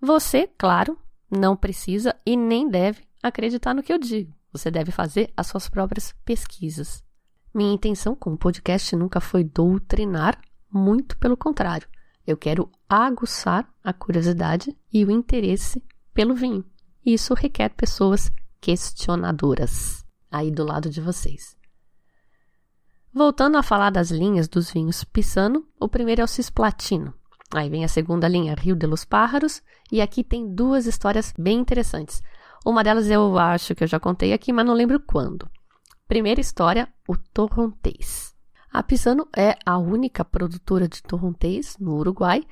Você, 0.00 0.48
claro, 0.56 0.96
não 1.28 1.56
precisa 1.56 2.14
e 2.24 2.36
nem 2.36 2.68
deve 2.68 3.02
acreditar 3.20 3.74
no 3.74 3.82
que 3.82 3.92
eu 3.92 3.98
digo. 3.98 4.32
Você 4.52 4.70
deve 4.70 4.92
fazer 4.92 5.32
as 5.36 5.48
suas 5.48 5.68
próprias 5.68 6.14
pesquisas. 6.24 7.02
Minha 7.52 7.74
intenção 7.74 8.14
com 8.14 8.34
o 8.34 8.38
podcast 8.38 8.94
nunca 8.94 9.20
foi 9.20 9.42
doutrinar, 9.42 10.40
muito 10.70 11.18
pelo 11.18 11.36
contrário. 11.36 11.88
Eu 12.24 12.36
quero 12.36 12.70
aguçar 12.88 13.68
a 13.82 13.92
curiosidade 13.92 14.76
e 14.92 15.04
o 15.04 15.10
interesse 15.10 15.82
pelo 16.14 16.36
vinho. 16.36 16.64
Isso 17.04 17.34
requer 17.34 17.70
pessoas 17.70 18.30
questionadoras 18.60 20.01
aí 20.32 20.50
do 20.50 20.64
lado 20.64 20.88
de 20.88 21.00
vocês. 21.00 21.56
Voltando 23.12 23.58
a 23.58 23.62
falar 23.62 23.90
das 23.90 24.10
linhas 24.10 24.48
dos 24.48 24.70
vinhos 24.70 25.04
Pisano, 25.04 25.66
o 25.78 25.88
primeiro 25.88 26.22
é 26.22 26.24
o 26.24 26.28
Cisplatino. 26.28 27.12
Aí 27.54 27.68
vem 27.68 27.84
a 27.84 27.88
segunda 27.88 28.26
linha, 28.26 28.54
Rio 28.54 28.74
de 28.74 28.86
los 28.86 29.04
Pájaros, 29.04 29.62
e 29.90 30.00
aqui 30.00 30.24
tem 30.24 30.54
duas 30.54 30.86
histórias 30.86 31.34
bem 31.38 31.58
interessantes. 31.58 32.22
Uma 32.64 32.82
delas 32.82 33.10
eu 33.10 33.38
acho 33.38 33.74
que 33.74 33.84
eu 33.84 33.88
já 33.88 34.00
contei 34.00 34.32
aqui, 34.32 34.52
mas 34.52 34.64
não 34.64 34.72
lembro 34.72 34.98
quando. 34.98 35.50
Primeira 36.08 36.40
história, 36.40 36.88
o 37.06 37.14
torrontês. 37.34 38.34
A 38.72 38.82
Pisano 38.82 39.28
é 39.36 39.54
a 39.66 39.76
única 39.76 40.24
produtora 40.24 40.88
de 40.88 41.02
torrontês 41.02 41.76
no 41.78 41.96
Uruguai 41.96 42.42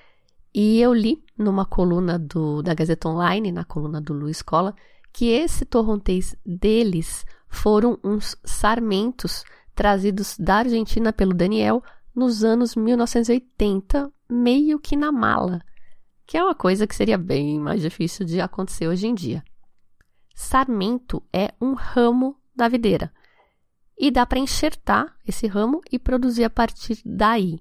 e 0.55 0.79
eu 0.81 0.93
li 0.93 1.25
numa 1.39 1.65
coluna 1.65 2.19
do, 2.19 2.61
da 2.61 2.75
Gazeta 2.75 3.09
Online, 3.09 3.51
na 3.51 3.65
coluna 3.65 4.01
do 4.01 4.13
Luiz 4.13 4.43
Cola, 4.43 4.75
que 5.13 5.31
esse 5.31 5.65
torrontês 5.65 6.37
deles 6.45 7.25
foram 7.51 7.99
uns 8.03 8.37
sarmentos 8.45 9.45
trazidos 9.75 10.37
da 10.39 10.57
Argentina 10.57 11.13
pelo 11.13 11.35
Daniel 11.35 11.83
nos 12.15 12.45
anos 12.45 12.77
1980, 12.77 14.11
meio 14.29 14.79
que 14.79 14.97
na 14.97 15.11
mala, 15.11 15.61
que 16.27 16.39
é 16.39 16.45
uma 16.45 16.55
coisa 16.55 16.87
que 16.87 16.95
seria 16.95 17.19
bem 17.19 17.59
mais 17.59 17.83
difícil 17.83 18.25
de 18.25 18.41
acontecer 18.41 18.89
hoje 18.89 19.07
em 19.07 19.15
dia. 19.15 19.45
Sarmento 20.35 21.23
é 21.33 21.53
um 21.61 21.75
ramo 21.75 22.37
da 22.55 22.69
videira 22.69 23.13
e 23.99 24.11
dá 24.11 24.25
para 24.25 24.39
enxertar 24.39 25.15
esse 25.27 25.47
ramo 25.47 25.83
e 25.91 25.99
produzir 25.99 26.45
a 26.45 26.51
partir 26.51 27.03
daí. 27.05 27.61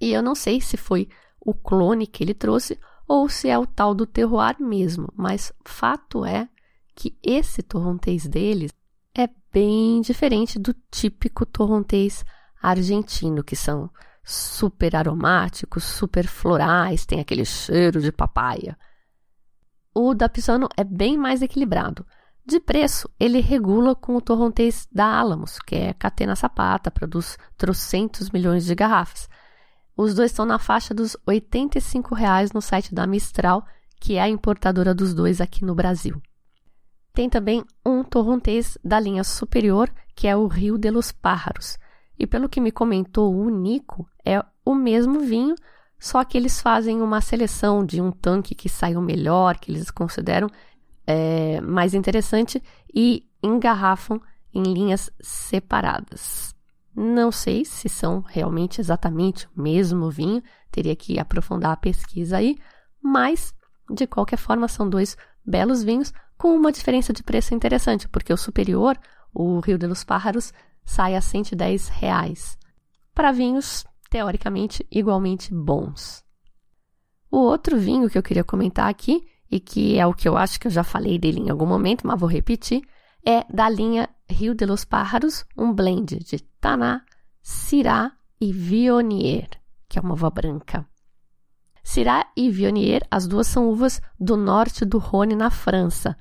E 0.00 0.12
eu 0.12 0.22
não 0.22 0.34
sei 0.34 0.60
se 0.60 0.76
foi 0.76 1.08
o 1.40 1.54
clone 1.54 2.06
que 2.06 2.24
ele 2.24 2.34
trouxe 2.34 2.78
ou 3.06 3.28
se 3.28 3.48
é 3.48 3.58
o 3.58 3.66
tal 3.66 3.94
do 3.94 4.04
terroir 4.04 4.56
mesmo, 4.60 5.12
mas 5.16 5.52
fato 5.64 6.24
é 6.24 6.48
que 6.94 7.16
esse 7.22 7.62
torrontês 7.62 8.26
deles 8.26 8.72
é 9.16 9.28
bem 9.52 10.00
diferente 10.00 10.58
do 10.58 10.74
típico 10.90 11.44
torrontês 11.46 12.24
argentino, 12.62 13.42
que 13.42 13.56
são 13.56 13.90
super 14.24 14.94
aromáticos, 14.94 15.84
super 15.84 16.26
florais, 16.26 17.06
tem 17.06 17.20
aquele 17.20 17.44
cheiro 17.44 18.00
de 18.00 18.12
papaya. 18.12 18.76
O 19.94 20.14
da 20.14 20.28
Pisano 20.28 20.68
é 20.76 20.84
bem 20.84 21.16
mais 21.16 21.42
equilibrado. 21.42 22.06
De 22.44 22.60
preço, 22.60 23.10
ele 23.18 23.40
regula 23.40 23.94
com 23.94 24.16
o 24.16 24.20
torrontês 24.20 24.86
da 24.90 25.18
Alamos, 25.18 25.58
que 25.58 25.74
é 25.74 25.92
Catena 25.92 26.36
Sapata, 26.36 26.90
produz 26.90 27.36
trocentos 27.56 28.30
milhões 28.30 28.64
de 28.64 28.74
garrafas. 28.74 29.28
Os 29.96 30.14
dois 30.14 30.30
estão 30.30 30.46
na 30.46 30.58
faixa 30.58 30.94
dos 30.94 31.16
85 31.26 32.14
reais 32.14 32.52
no 32.52 32.62
site 32.62 32.94
da 32.94 33.06
Mistral, 33.06 33.66
que 34.00 34.14
é 34.14 34.22
a 34.22 34.28
importadora 34.28 34.94
dos 34.94 35.12
dois 35.12 35.40
aqui 35.40 35.64
no 35.64 35.74
Brasil. 35.74 36.22
Tem 37.12 37.28
também 37.28 37.64
um 37.84 38.04
torrontês 38.04 38.78
da 38.84 39.00
linha 39.00 39.24
superior, 39.24 39.90
que 40.14 40.26
é 40.26 40.36
o 40.36 40.46
Rio 40.46 40.78
de 40.78 40.90
los 40.90 41.12
Pájaros. 41.12 41.78
E 42.18 42.26
pelo 42.26 42.48
que 42.48 42.60
me 42.60 42.72
comentou 42.72 43.34
o 43.34 43.48
Nico, 43.48 44.08
é 44.24 44.44
o 44.64 44.74
mesmo 44.74 45.20
vinho, 45.20 45.54
só 45.98 46.22
que 46.24 46.36
eles 46.36 46.60
fazem 46.60 47.00
uma 47.02 47.20
seleção 47.20 47.84
de 47.84 48.00
um 48.00 48.10
tanque 48.10 48.54
que 48.54 48.68
saiu 48.68 49.00
melhor, 49.00 49.58
que 49.58 49.70
eles 49.70 49.90
consideram, 49.90 50.48
é, 51.06 51.60
mais 51.60 51.94
interessante 51.94 52.62
e 52.94 53.26
engarrafam 53.42 54.20
em 54.52 54.62
linhas 54.62 55.10
separadas. 55.20 56.54
Não 56.94 57.30
sei 57.30 57.64
se 57.64 57.88
são 57.88 58.20
realmente 58.20 58.80
exatamente 58.80 59.46
o 59.56 59.62
mesmo 59.62 60.10
vinho, 60.10 60.42
teria 60.70 60.96
que 60.96 61.18
aprofundar 61.18 61.72
a 61.72 61.76
pesquisa 61.76 62.38
aí, 62.38 62.56
mas 63.00 63.54
de 63.90 64.06
qualquer 64.06 64.36
forma 64.36 64.68
são 64.68 64.88
dois 64.88 65.16
belos 65.44 65.82
vinhos 65.82 66.12
com 66.38 66.54
uma 66.54 66.72
diferença 66.72 67.12
de 67.12 67.22
preço 67.22 67.52
interessante, 67.52 68.08
porque 68.08 68.32
o 68.32 68.36
superior, 68.36 68.96
o 69.34 69.58
Rio 69.58 69.76
de 69.76 69.86
los 69.86 70.04
Pájaros, 70.04 70.52
sai 70.84 71.16
a 71.16 71.20
110 71.20 71.88
reais. 71.88 72.56
Para 73.12 73.32
vinhos 73.32 73.84
teoricamente 74.08 74.86
igualmente 74.90 75.52
bons. 75.52 76.24
O 77.30 77.38
outro 77.38 77.76
vinho 77.76 78.08
que 78.08 78.16
eu 78.16 78.22
queria 78.22 78.44
comentar 78.44 78.88
aqui 78.88 79.26
e 79.50 79.60
que 79.60 79.98
é 79.98 80.06
o 80.06 80.14
que 80.14 80.28
eu 80.28 80.36
acho 80.36 80.58
que 80.60 80.66
eu 80.66 80.70
já 80.70 80.84
falei 80.84 81.18
dele 81.18 81.40
em 81.40 81.50
algum 81.50 81.66
momento, 81.66 82.06
mas 82.06 82.18
vou 82.18 82.28
repetir, 82.28 82.82
é 83.26 83.44
da 83.52 83.68
linha 83.68 84.08
Rio 84.30 84.54
de 84.54 84.64
los 84.64 84.84
Pájaros, 84.84 85.44
um 85.56 85.72
blend 85.72 86.18
de 86.18 86.38
Taná, 86.60 87.02
Syrah 87.42 88.12
e 88.40 88.52
Viognier, 88.52 89.48
que 89.88 89.98
é 89.98 90.02
uma 90.02 90.14
uva 90.14 90.30
branca. 90.30 90.86
Syrah 91.82 92.30
e 92.36 92.50
Viognier, 92.50 93.02
as 93.10 93.26
duas 93.26 93.46
são 93.46 93.68
uvas 93.68 94.00
do 94.20 94.36
norte 94.36 94.84
do 94.84 94.98
Rhône, 94.98 95.34
na 95.34 95.50
França, 95.50 96.16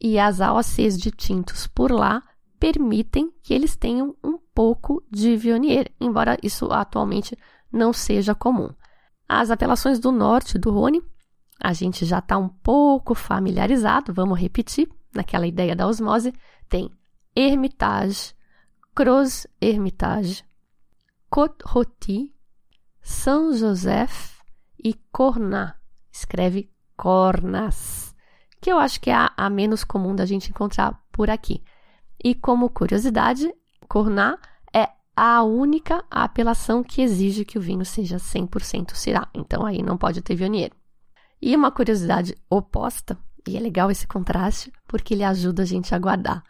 e 0.00 0.18
as 0.18 0.40
AOCs 0.40 0.98
de 0.98 1.10
tintos 1.10 1.66
por 1.66 1.90
lá 1.90 2.22
permitem 2.58 3.32
que 3.42 3.54
eles 3.54 3.76
tenham 3.76 4.16
um 4.22 4.38
pouco 4.54 5.02
de 5.10 5.36
Viognier, 5.36 5.90
embora 6.00 6.36
isso 6.42 6.72
atualmente 6.72 7.36
não 7.70 7.92
seja 7.92 8.34
comum. 8.34 8.70
As 9.28 9.50
apelações 9.50 9.98
do 9.98 10.10
norte 10.10 10.58
do 10.58 10.70
Rhône 10.70 11.02
a 11.60 11.72
gente 11.72 12.04
já 12.04 12.20
está 12.20 12.38
um 12.38 12.48
pouco 12.48 13.14
familiarizado, 13.14 14.14
vamos 14.14 14.38
repetir, 14.38 14.88
naquela 15.12 15.46
ideia 15.46 15.74
da 15.74 15.86
osmose, 15.88 16.32
tem 16.68 16.90
Hermitage, 17.34 18.34
Croz 18.94 19.46
Hermitage, 19.60 20.44
Côte-Rôtie, 21.28 22.32
São 23.00 23.52
Joseph 23.52 24.38
e 24.82 24.94
Cornat. 25.10 25.76
Escreve 26.12 26.70
Cornas, 26.96 27.97
que 28.60 28.70
eu 28.70 28.78
acho 28.78 29.00
que 29.00 29.10
é 29.10 29.14
a, 29.14 29.32
a 29.36 29.50
menos 29.50 29.84
comum 29.84 30.14
da 30.14 30.26
gente 30.26 30.50
encontrar 30.50 31.00
por 31.12 31.30
aqui. 31.30 31.62
E 32.22 32.34
como 32.34 32.68
curiosidade, 32.68 33.52
Cornat 33.88 34.40
é 34.74 34.88
a 35.16 35.42
única 35.42 36.04
apelação 36.10 36.82
que 36.82 37.00
exige 37.00 37.44
que 37.44 37.58
o 37.58 37.60
vinho 37.60 37.84
seja 37.84 38.16
100% 38.16 38.94
Syrah. 38.94 39.28
Então 39.32 39.64
aí 39.64 39.82
não 39.82 39.96
pode 39.96 40.20
ter 40.20 40.34
Viognier. 40.34 40.72
E 41.40 41.54
uma 41.54 41.70
curiosidade 41.70 42.34
oposta, 42.50 43.16
e 43.46 43.56
é 43.56 43.60
legal 43.60 43.90
esse 43.90 44.06
contraste, 44.06 44.72
porque 44.88 45.14
ele 45.14 45.22
ajuda 45.22 45.62
a 45.62 45.66
gente 45.66 45.94
a 45.94 45.98
guardar. 45.98 46.42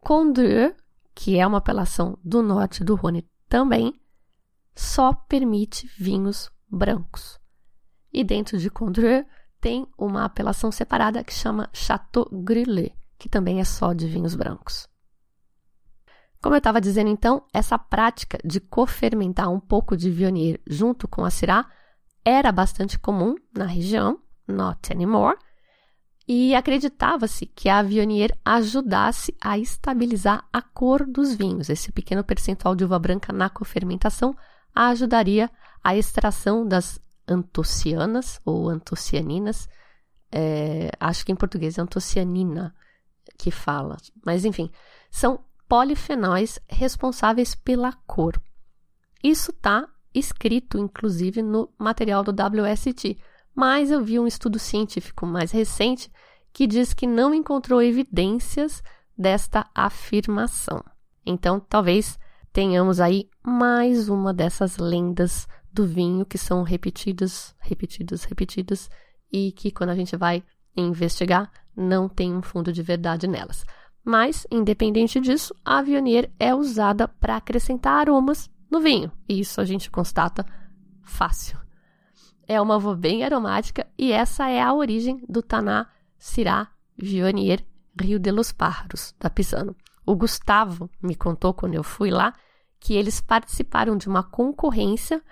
Condrieu, 0.00 0.74
que 1.14 1.38
é 1.38 1.46
uma 1.46 1.58
apelação 1.58 2.18
do 2.22 2.42
norte 2.42 2.82
do 2.82 2.96
Rhône 2.96 3.28
também, 3.48 3.94
só 4.74 5.14
permite 5.14 5.88
vinhos 5.96 6.50
brancos. 6.68 7.38
E 8.12 8.24
dentro 8.24 8.58
de 8.58 8.68
Condrieu 8.68 9.24
tem 9.64 9.86
uma 9.96 10.26
apelação 10.26 10.70
separada 10.70 11.24
que 11.24 11.32
chama 11.32 11.70
Chateau 11.72 12.28
Grillé, 12.30 12.90
que 13.18 13.30
também 13.30 13.60
é 13.60 13.64
só 13.64 13.94
de 13.94 14.06
vinhos 14.06 14.34
brancos. 14.34 14.86
Como 16.42 16.54
eu 16.54 16.58
estava 16.58 16.82
dizendo 16.82 17.08
então, 17.08 17.46
essa 17.50 17.78
prática 17.78 18.36
de 18.44 18.60
cofermentar 18.60 19.50
um 19.50 19.58
pouco 19.58 19.96
de 19.96 20.10
Viognier 20.10 20.60
junto 20.66 21.08
com 21.08 21.24
a 21.24 21.30
Syrah 21.30 21.66
era 22.22 22.52
bastante 22.52 22.98
comum 22.98 23.36
na 23.56 23.64
região, 23.64 24.20
not 24.46 24.92
anymore, 24.92 25.38
e 26.28 26.54
acreditava-se 26.54 27.46
que 27.46 27.70
a 27.70 27.82
Viognier 27.82 28.38
ajudasse 28.44 29.34
a 29.40 29.56
estabilizar 29.56 30.46
a 30.52 30.60
cor 30.60 31.06
dos 31.06 31.34
vinhos. 31.34 31.70
Esse 31.70 31.90
pequeno 31.90 32.22
percentual 32.22 32.76
de 32.76 32.84
uva 32.84 32.98
branca 32.98 33.32
na 33.32 33.48
cofermentação 33.48 34.36
ajudaria 34.74 35.50
a 35.82 35.96
extração 35.96 36.68
das 36.68 37.00
antocianas 37.26 38.40
ou 38.44 38.68
antocianinas. 38.68 39.68
É, 40.30 40.90
acho 40.98 41.24
que 41.24 41.32
em 41.32 41.36
português 41.36 41.78
é 41.78 41.82
antocianina 41.82 42.74
que 43.38 43.50
fala, 43.50 43.96
mas 44.24 44.44
enfim, 44.44 44.70
são 45.10 45.44
polifenóis 45.68 46.58
responsáveis 46.68 47.54
pela 47.54 47.92
cor. 48.06 48.40
Isso 49.22 49.50
está 49.50 49.88
escrito, 50.14 50.78
inclusive, 50.78 51.42
no 51.42 51.72
material 51.78 52.22
do 52.22 52.30
WST, 52.30 53.18
mas 53.54 53.90
eu 53.90 54.02
vi 54.04 54.18
um 54.18 54.26
estudo 54.26 54.58
científico 54.58 55.26
mais 55.26 55.50
recente 55.50 56.10
que 56.52 56.66
diz 56.66 56.94
que 56.94 57.06
não 57.06 57.34
encontrou 57.34 57.82
evidências 57.82 58.82
desta 59.16 59.68
afirmação. 59.74 60.84
Então, 61.24 61.58
talvez 61.58 62.18
tenhamos 62.52 63.00
aí 63.00 63.28
mais 63.42 64.08
uma 64.08 64.32
dessas 64.32 64.76
lendas 64.76 65.48
do 65.74 65.84
vinho 65.86 66.24
que 66.24 66.38
são 66.38 66.62
repetidas, 66.62 67.54
repetidas, 67.58 68.24
repetidas 68.24 68.88
e 69.32 69.50
que 69.52 69.72
quando 69.72 69.90
a 69.90 69.96
gente 69.96 70.16
vai 70.16 70.44
investigar 70.76 71.50
não 71.76 72.08
tem 72.08 72.32
um 72.32 72.42
fundo 72.42 72.72
de 72.72 72.82
verdade 72.82 73.26
nelas. 73.26 73.64
Mas, 74.04 74.46
independente 74.50 75.20
disso, 75.20 75.54
a 75.64 75.82
Viognier 75.82 76.30
é 76.38 76.54
usada 76.54 77.08
para 77.08 77.36
acrescentar 77.36 78.00
aromas 78.00 78.48
no 78.70 78.80
vinho. 78.80 79.10
E 79.28 79.40
isso 79.40 79.60
a 79.60 79.64
gente 79.64 79.90
constata 79.90 80.46
fácil. 81.02 81.58
É 82.46 82.60
uma 82.60 82.76
uva 82.76 82.94
bem 82.94 83.24
aromática 83.24 83.86
e 83.98 84.12
essa 84.12 84.48
é 84.48 84.62
a 84.62 84.72
origem 84.72 85.24
do 85.28 85.42
Taná 85.42 85.90
Syrah 86.18 86.68
Viognier 86.96 87.64
Rio 88.00 88.18
de 88.18 88.30
los 88.30 88.52
Pájaros, 88.52 89.14
da 89.18 89.30
Pisano. 89.30 89.74
O 90.06 90.14
Gustavo 90.14 90.90
me 91.02 91.14
contou 91.14 91.54
quando 91.54 91.74
eu 91.74 91.82
fui 91.82 92.10
lá 92.10 92.34
que 92.78 92.94
eles 92.94 93.20
participaram 93.20 93.96
de 93.96 94.08
uma 94.08 94.22
concorrência 94.22 95.22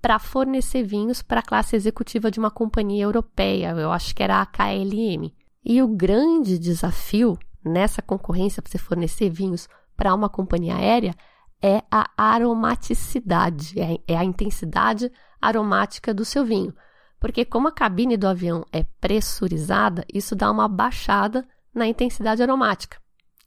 para 0.00 0.18
fornecer 0.18 0.82
vinhos 0.82 1.22
para 1.22 1.40
a 1.40 1.42
classe 1.42 1.76
executiva 1.76 2.30
de 2.30 2.38
uma 2.38 2.50
companhia 2.50 3.04
europeia, 3.04 3.70
eu 3.70 3.92
acho 3.92 4.14
que 4.14 4.22
era 4.22 4.40
a 4.40 4.46
KLM. 4.46 5.32
E 5.64 5.82
o 5.82 5.88
grande 5.88 6.58
desafio 6.58 7.38
nessa 7.64 8.00
concorrência 8.00 8.62
para 8.62 8.70
você 8.70 8.78
fornecer 8.78 9.28
vinhos 9.28 9.68
para 9.96 10.14
uma 10.14 10.28
companhia 10.28 10.76
aérea 10.76 11.14
é 11.62 11.82
a 11.90 12.10
aromaticidade, 12.16 13.78
é, 13.78 14.00
é 14.08 14.16
a 14.16 14.24
intensidade 14.24 15.12
aromática 15.40 16.14
do 16.14 16.24
seu 16.24 16.44
vinho. 16.44 16.74
Porque 17.18 17.44
como 17.44 17.68
a 17.68 17.72
cabine 17.72 18.16
do 18.16 18.26
avião 18.26 18.64
é 18.72 18.82
pressurizada, 18.98 20.06
isso 20.12 20.34
dá 20.34 20.50
uma 20.50 20.66
baixada 20.66 21.46
na 21.74 21.86
intensidade 21.86 22.42
aromática. 22.42 22.96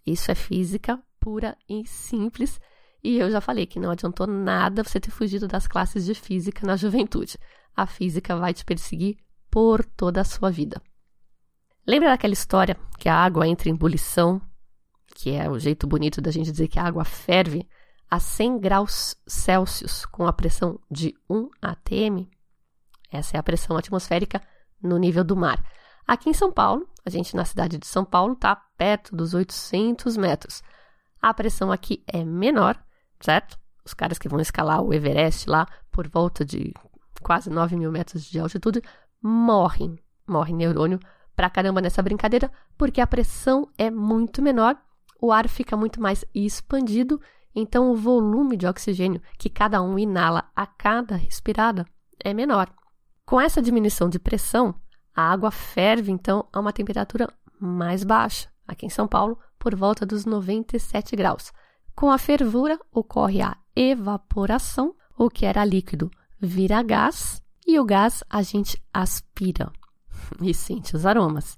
Isso 0.05 0.29
é 0.29 0.35
física 0.35 1.01
pura 1.23 1.57
e 1.69 1.87
simples. 1.87 2.59
E 3.03 3.17
eu 3.17 3.29
já 3.29 3.41
falei 3.41 3.65
que 3.65 3.79
não 3.79 3.91
adiantou 3.91 4.25
nada 4.25 4.83
você 4.83 4.99
ter 4.99 5.11
fugido 5.11 5.47
das 5.47 5.67
classes 5.67 6.05
de 6.05 6.15
física 6.15 6.65
na 6.65 6.77
juventude. 6.77 7.37
A 7.75 7.85
física 7.85 8.37
vai 8.37 8.53
te 8.53 8.63
perseguir 8.63 9.17
por 9.51 9.83
toda 9.83 10.21
a 10.21 10.23
sua 10.23 10.49
vida. 10.49 10.81
Lembra 11.85 12.09
daquela 12.09 12.33
história 12.33 12.77
que 12.97 13.09
a 13.09 13.15
água 13.15 13.45
entra 13.45 13.67
em 13.67 13.73
ebulição, 13.73 14.41
que 15.15 15.31
é 15.31 15.49
o 15.49 15.59
jeito 15.59 15.85
bonito 15.85 16.21
da 16.21 16.31
gente 16.31 16.49
dizer 16.49 16.69
que 16.69 16.79
a 16.79 16.83
água 16.83 17.03
ferve 17.03 17.67
a 18.09 18.19
100 18.19 18.59
graus 18.59 19.15
Celsius 19.27 20.05
com 20.05 20.25
a 20.25 20.31
pressão 20.31 20.79
de 20.89 21.13
1 21.29 21.49
atm? 21.61 22.25
Essa 23.11 23.35
é 23.35 23.39
a 23.39 23.43
pressão 23.43 23.75
atmosférica 23.75 24.41
no 24.81 24.97
nível 24.97 25.23
do 25.23 25.35
mar. 25.35 25.61
Aqui 26.07 26.29
em 26.29 26.33
São 26.33 26.51
Paulo, 26.51 26.87
a 27.05 27.09
gente 27.09 27.35
na 27.35 27.43
cidade 27.43 27.77
de 27.77 27.85
São 27.85 28.05
Paulo 28.05 28.33
está 28.33 28.55
perto 28.55 29.15
dos 29.15 29.33
800 29.33 30.15
metros. 30.15 30.63
A 31.21 31.33
pressão 31.33 31.71
aqui 31.71 32.03
é 32.07 32.23
menor, 32.23 32.81
certo? 33.23 33.57
Os 33.85 33.93
caras 33.93 34.17
que 34.17 34.29
vão 34.29 34.39
escalar 34.39 34.81
o 34.81 34.93
Everest 34.93 35.49
lá 35.49 35.67
por 35.91 36.07
volta 36.07 36.45
de 36.45 36.73
quase 37.21 37.49
9 37.49 37.75
mil 37.75 37.91
metros 37.91 38.25
de 38.25 38.39
altitude 38.39 38.81
morrem, 39.21 39.97
morrem 40.27 40.55
neurônio 40.55 40.99
pra 41.35 41.49
caramba 41.49 41.81
nessa 41.81 42.01
brincadeira, 42.01 42.51
porque 42.77 43.01
a 43.01 43.07
pressão 43.07 43.67
é 43.77 43.89
muito 43.89 44.41
menor, 44.41 44.77
o 45.19 45.31
ar 45.31 45.47
fica 45.47 45.75
muito 45.75 46.01
mais 46.01 46.23
expandido, 46.33 47.19
então 47.55 47.91
o 47.91 47.95
volume 47.95 48.57
de 48.57 48.67
oxigênio 48.67 49.21
que 49.37 49.49
cada 49.49 49.81
um 49.81 49.97
inala 49.97 50.49
a 50.55 50.65
cada 50.65 51.15
respirada 51.15 51.85
é 52.23 52.33
menor. 52.33 52.69
Com 53.25 53.39
essa 53.39 53.61
diminuição 53.61 54.09
de 54.09 54.19
pressão, 54.19 54.75
a 55.15 55.31
água 55.31 55.49
ferve 55.49 56.11
então 56.11 56.47
a 56.51 56.59
uma 56.59 56.73
temperatura 56.73 57.27
mais 57.59 58.03
baixa, 58.03 58.49
aqui 58.67 58.85
em 58.85 58.89
São 58.89 59.07
Paulo, 59.07 59.39
por 59.57 59.75
volta 59.75 60.05
dos 60.05 60.25
97 60.25 61.15
graus. 61.15 61.53
Com 61.95 62.11
a 62.11 62.17
fervura 62.17 62.79
ocorre 62.91 63.41
a 63.41 63.55
evaporação, 63.75 64.95
o 65.17 65.29
que 65.29 65.45
era 65.45 65.63
líquido 65.63 66.11
vira 66.39 66.81
gás 66.83 67.41
e 67.65 67.79
o 67.79 67.85
gás 67.85 68.23
a 68.29 68.41
gente 68.41 68.81
aspira 68.93 69.71
e 70.41 70.53
sente 70.53 70.95
os 70.95 71.05
aromas. 71.05 71.57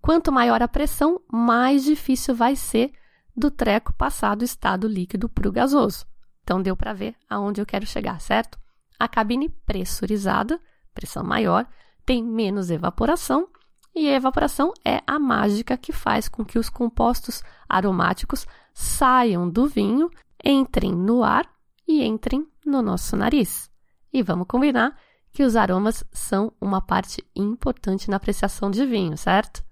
Quanto 0.00 0.32
maior 0.32 0.62
a 0.62 0.68
pressão, 0.68 1.20
mais 1.30 1.84
difícil 1.84 2.34
vai 2.34 2.56
ser 2.56 2.92
do 3.36 3.50
treco 3.50 3.92
passar 3.94 4.36
do 4.36 4.44
estado 4.44 4.86
líquido 4.86 5.28
para 5.28 5.48
o 5.48 5.52
gasoso. 5.52 6.06
Então 6.42 6.60
deu 6.60 6.76
para 6.76 6.92
ver 6.92 7.16
aonde 7.28 7.60
eu 7.60 7.66
quero 7.66 7.86
chegar, 7.86 8.20
certo? 8.20 8.58
A 8.98 9.08
cabine 9.08 9.48
pressurizada, 9.48 10.60
pressão 10.92 11.24
maior, 11.24 11.66
tem 12.04 12.22
menos 12.22 12.70
evaporação, 12.70 13.48
e 13.94 14.08
a 14.08 14.14
evaporação 14.14 14.72
é 14.84 15.02
a 15.06 15.18
mágica 15.18 15.76
que 15.76 15.92
faz 15.92 16.28
com 16.28 16.44
que 16.44 16.58
os 16.58 16.68
compostos 16.68 17.42
aromáticos 17.68 18.46
saiam 18.72 19.48
do 19.48 19.66
vinho, 19.66 20.10
entrem 20.44 20.92
no 20.92 21.22
ar 21.22 21.48
e 21.86 22.02
entrem 22.02 22.46
no 22.64 22.82
nosso 22.82 23.16
nariz. 23.16 23.70
E 24.12 24.22
vamos 24.22 24.46
combinar 24.46 24.96
que 25.32 25.42
os 25.42 25.56
aromas 25.56 26.04
são 26.12 26.52
uma 26.60 26.80
parte 26.80 27.24
importante 27.34 28.10
na 28.10 28.16
apreciação 28.16 28.70
de 28.70 28.84
vinho, 28.84 29.16
certo? 29.16 29.64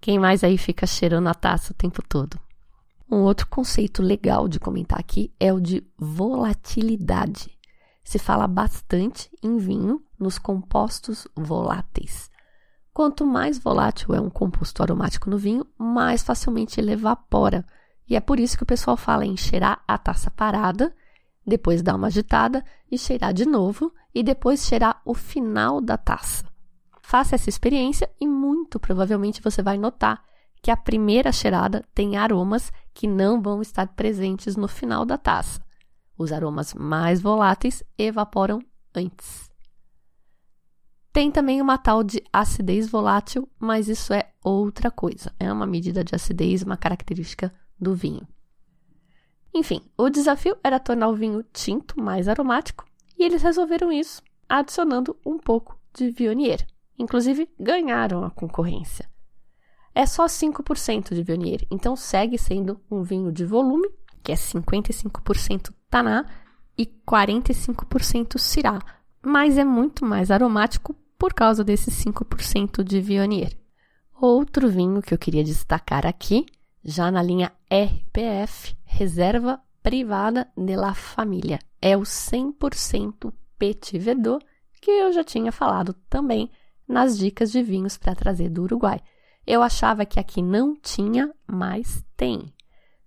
Quem 0.00 0.18
mais 0.18 0.42
aí 0.44 0.56
fica 0.56 0.86
cheirando 0.86 1.28
a 1.28 1.34
taça 1.34 1.72
o 1.72 1.76
tempo 1.76 2.02
todo? 2.02 2.38
Um 3.10 3.18
outro 3.18 3.46
conceito 3.46 4.02
legal 4.02 4.48
de 4.48 4.58
comentar 4.58 4.98
aqui 4.98 5.34
é 5.38 5.52
o 5.52 5.60
de 5.60 5.86
volatilidade. 5.98 7.58
Se 8.02 8.18
fala 8.18 8.48
bastante 8.48 9.30
em 9.42 9.58
vinho 9.58 10.02
nos 10.18 10.38
compostos 10.38 11.28
voláteis. 11.36 12.30
Quanto 12.92 13.26
mais 13.26 13.58
volátil 13.58 14.14
é 14.14 14.20
um 14.20 14.30
composto 14.30 14.82
aromático 14.82 15.30
no 15.30 15.38
vinho, 15.38 15.66
mais 15.78 16.22
facilmente 16.22 16.80
ele 16.80 16.92
evapora. 16.92 17.64
E 18.08 18.16
é 18.16 18.20
por 18.20 18.38
isso 18.38 18.56
que 18.56 18.62
o 18.62 18.66
pessoal 18.66 18.96
fala 18.96 19.24
em 19.24 19.36
cheirar 19.36 19.82
a 19.86 19.96
taça 19.96 20.30
parada 20.30 20.94
depois 21.46 21.82
dar 21.82 21.96
uma 21.96 22.06
agitada 22.06 22.64
e 22.90 22.96
cheirar 22.96 23.32
de 23.32 23.44
novo 23.44 23.92
e 24.14 24.22
depois 24.22 24.64
cheirar 24.64 25.00
o 25.04 25.14
final 25.14 25.80
da 25.80 25.96
taça. 25.96 26.44
Faça 27.00 27.34
essa 27.34 27.48
experiência 27.48 28.08
e 28.20 28.26
muito 28.26 28.78
provavelmente 28.78 29.42
você 29.42 29.62
vai 29.62 29.76
notar 29.76 30.22
que 30.62 30.70
a 30.70 30.76
primeira 30.76 31.32
cheirada 31.32 31.84
tem 31.92 32.16
aromas 32.16 32.72
que 32.94 33.08
não 33.08 33.42
vão 33.42 33.60
estar 33.60 33.88
presentes 33.88 34.56
no 34.56 34.68
final 34.68 35.04
da 35.04 35.18
taça. 35.18 35.60
Os 36.16 36.30
aromas 36.30 36.72
mais 36.74 37.20
voláteis 37.20 37.82
evaporam 37.98 38.60
antes. 38.94 39.50
Tem 41.12 41.30
também 41.30 41.60
uma 41.60 41.76
tal 41.76 42.04
de 42.04 42.22
acidez 42.32 42.88
volátil, 42.88 43.48
mas 43.58 43.88
isso 43.88 44.14
é 44.14 44.30
outra 44.42 44.90
coisa. 44.90 45.34
É 45.38 45.52
uma 45.52 45.66
medida 45.66 46.04
de 46.04 46.14
acidez, 46.14 46.62
uma 46.62 46.76
característica 46.76 47.52
do 47.82 47.94
vinho. 47.94 48.26
Enfim, 49.52 49.82
o 49.98 50.08
desafio 50.08 50.56
era 50.62 50.80
tornar 50.80 51.08
o 51.08 51.14
vinho 51.14 51.44
tinto 51.52 52.00
mais 52.00 52.28
aromático 52.28 52.86
e 53.18 53.24
eles 53.24 53.42
resolveram 53.42 53.92
isso 53.92 54.22
adicionando 54.48 55.16
um 55.26 55.38
pouco 55.38 55.78
de 55.92 56.10
Viognier. 56.10 56.66
Inclusive, 56.98 57.48
ganharam 57.58 58.24
a 58.24 58.30
concorrência. 58.30 59.10
É 59.94 60.06
só 60.06 60.26
5% 60.26 61.14
de 61.14 61.22
Viognier, 61.22 61.66
então 61.70 61.94
segue 61.96 62.38
sendo 62.38 62.80
um 62.90 63.02
vinho 63.02 63.30
de 63.30 63.44
volume, 63.44 63.90
que 64.22 64.32
é 64.32 64.34
55% 64.34 65.72
Taná 65.90 66.24
e 66.78 66.86
45% 66.86 68.38
Syrah, 68.38 68.78
mas 69.22 69.58
é 69.58 69.64
muito 69.64 70.04
mais 70.04 70.30
aromático 70.30 70.94
por 71.18 71.34
causa 71.34 71.62
desses 71.62 71.94
5% 72.02 72.82
de 72.82 73.00
Viognier. 73.00 73.52
Outro 74.18 74.68
vinho 74.68 75.02
que 75.02 75.12
eu 75.12 75.18
queria 75.18 75.44
destacar 75.44 76.06
aqui 76.06 76.46
já 76.84 77.10
na 77.10 77.22
linha 77.22 77.52
RPF, 77.72 78.76
Reserva 78.84 79.58
Privada 79.82 80.46
de 80.54 80.76
la 80.76 80.92
Família, 80.92 81.58
é 81.80 81.96
o 81.96 82.02
100% 82.02 83.32
Petit 83.58 83.98
Verdot, 83.98 84.44
que 84.78 84.90
eu 84.90 85.10
já 85.10 85.24
tinha 85.24 85.50
falado 85.50 85.94
também 86.10 86.50
nas 86.86 87.16
dicas 87.16 87.50
de 87.50 87.62
vinhos 87.62 87.96
para 87.96 88.14
trazer 88.14 88.50
do 88.50 88.64
Uruguai. 88.64 89.00
Eu 89.46 89.62
achava 89.62 90.04
que 90.04 90.20
aqui 90.20 90.42
não 90.42 90.76
tinha, 90.76 91.32
mas 91.46 92.04
tem. 92.14 92.52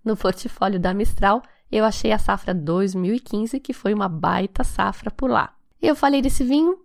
No 0.04 0.17
portfólio 0.17 0.80
da 0.80 0.95
Mistral, 0.95 1.43
eu 1.71 1.86
achei 1.86 2.12
a 2.12 2.17
safra 2.17 2.51
2015, 2.51 3.60
que 3.60 3.71
foi 3.71 3.93
uma 3.93 4.10
baita 4.10 4.63
safra 4.63 5.12
por 5.12 5.30
lá. 5.30 5.56
Eu 5.80 5.95
falei 5.95 6.23
desse 6.23 6.43
vinho 6.43 6.80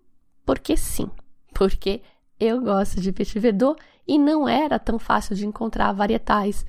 porque 0.45 0.77
sim, 0.77 1.11
porque 1.55 2.03
eu 2.39 2.61
gosto 2.61 3.01
de 3.01 3.11
Petit 3.11 3.39
Verdot 3.39 3.81
e 4.07 4.19
não 4.19 4.47
era 4.47 4.79
tão 4.79 4.99
fácil 4.99 5.35
de 5.35 5.47
encontrar 5.47 5.93
varietais 5.93 6.67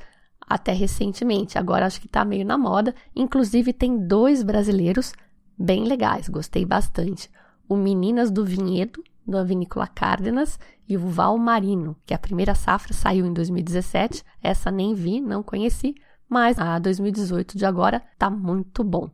até 0.54 0.74
recentemente. 0.74 1.58
Agora 1.58 1.86
acho 1.86 2.02
que 2.02 2.08
está 2.08 2.26
meio 2.26 2.46
na 2.46 2.58
moda. 2.58 2.94
Inclusive 3.16 3.72
tem 3.72 3.98
dois 3.98 4.44
brasileiros 4.44 5.14
bem 5.58 5.86
legais, 5.86 6.28
gostei 6.28 6.66
bastante. 6.66 7.30
O 7.70 7.78
Meninas 7.78 8.30
do 8.30 8.44
Vinhedo, 8.44 9.02
da 9.26 9.44
Vinícola 9.44 9.88
Cárdenas, 9.88 10.60
e 10.90 10.98
o 10.98 11.08
Val 11.08 11.38
Marino, 11.38 11.96
que 12.06 12.14
a 12.14 12.20
primeira 12.20 12.54
safra 12.54 12.94
saiu 12.94 13.26
em 13.26 13.32
2017. 13.32 14.26
Essa 14.44 14.70
nem 14.70 14.94
vi, 14.94 15.22
não 15.22 15.42
conheci, 15.42 15.96
mas 16.28 16.60
a 16.60 16.78
2018 16.80 17.58
de 17.58 17.66
agora 17.66 18.02
tá 18.18 18.30
muito 18.30 18.84
bom. 18.84 19.10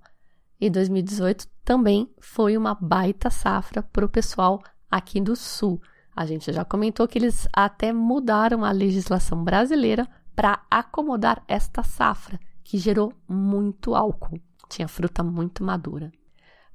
E 0.60 0.72
2018 0.72 1.48
também 1.64 2.10
foi 2.20 2.58
uma 2.58 2.74
baita 2.74 3.30
safra 3.30 3.84
para 3.84 4.06
o 4.06 4.10
pessoal 4.10 4.60
aqui 4.90 5.22
do 5.22 5.36
Sul. 5.36 5.80
A 6.16 6.26
gente 6.26 6.52
já 6.52 6.66
comentou 6.66 7.08
que 7.08 7.20
eles 7.20 7.48
até 7.54 7.94
mudaram 7.94 8.66
a 8.66 8.72
legislação 8.72 9.44
brasileira 9.44 10.08
para 10.38 10.62
acomodar 10.70 11.44
esta 11.48 11.82
safra, 11.82 12.40
que 12.64 12.78
gerou 12.78 13.12
muito 13.28 13.96
álcool. 13.96 14.40
Tinha 14.70 14.88
fruta 14.88 15.24
muito 15.24 15.64
madura. 15.64 16.12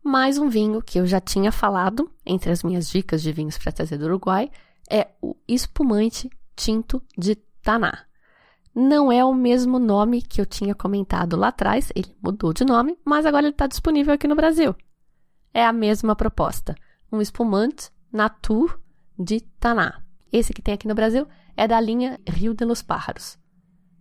Mais 0.02 0.36
um 0.36 0.48
vinho 0.48 0.82
que 0.82 0.98
eu 0.98 1.06
já 1.06 1.20
tinha 1.20 1.52
falado 1.52 2.10
entre 2.26 2.50
as 2.50 2.64
minhas 2.64 2.90
dicas 2.90 3.22
de 3.22 3.30
vinhos 3.30 3.56
para 3.56 3.70
trazer 3.70 3.98
do 3.98 4.06
Uruguai 4.06 4.50
é 4.90 5.10
o 5.22 5.36
espumante 5.46 6.28
tinto 6.56 7.00
de 7.16 7.36
Taná. 7.62 8.04
Não 8.74 9.12
é 9.12 9.24
o 9.24 9.32
mesmo 9.32 9.78
nome 9.78 10.22
que 10.22 10.40
eu 10.40 10.46
tinha 10.46 10.74
comentado 10.74 11.36
lá 11.36 11.48
atrás, 11.48 11.92
ele 11.94 12.16
mudou 12.20 12.52
de 12.52 12.64
nome, 12.64 12.98
mas 13.04 13.24
agora 13.24 13.46
ele 13.46 13.54
está 13.54 13.68
disponível 13.68 14.12
aqui 14.12 14.26
no 14.26 14.34
Brasil. 14.34 14.74
É 15.54 15.64
a 15.64 15.72
mesma 15.72 16.16
proposta, 16.16 16.74
um 17.12 17.20
espumante 17.20 17.92
Natur 18.12 18.80
de 19.16 19.40
Taná. 19.60 20.02
Esse 20.32 20.52
que 20.52 20.62
tem 20.62 20.74
aqui 20.74 20.88
no 20.88 20.96
Brasil 20.96 21.28
é 21.56 21.68
da 21.68 21.78
linha 21.78 22.18
Rio 22.26 22.54
de 22.54 22.64
los 22.64 22.82
Pájaros. 22.82 23.40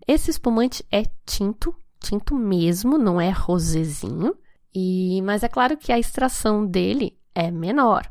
Esse 0.07 0.31
espumante 0.31 0.85
é 0.91 1.03
tinto, 1.25 1.75
tinto 1.99 2.35
mesmo, 2.35 2.97
não 2.97 3.19
é 3.19 3.29
rosezinho, 3.29 4.35
e, 4.73 5.21
mas 5.23 5.43
é 5.43 5.47
claro 5.47 5.77
que 5.77 5.91
a 5.91 5.99
extração 5.99 6.65
dele 6.65 7.17
é 7.35 7.51
menor. 7.51 8.09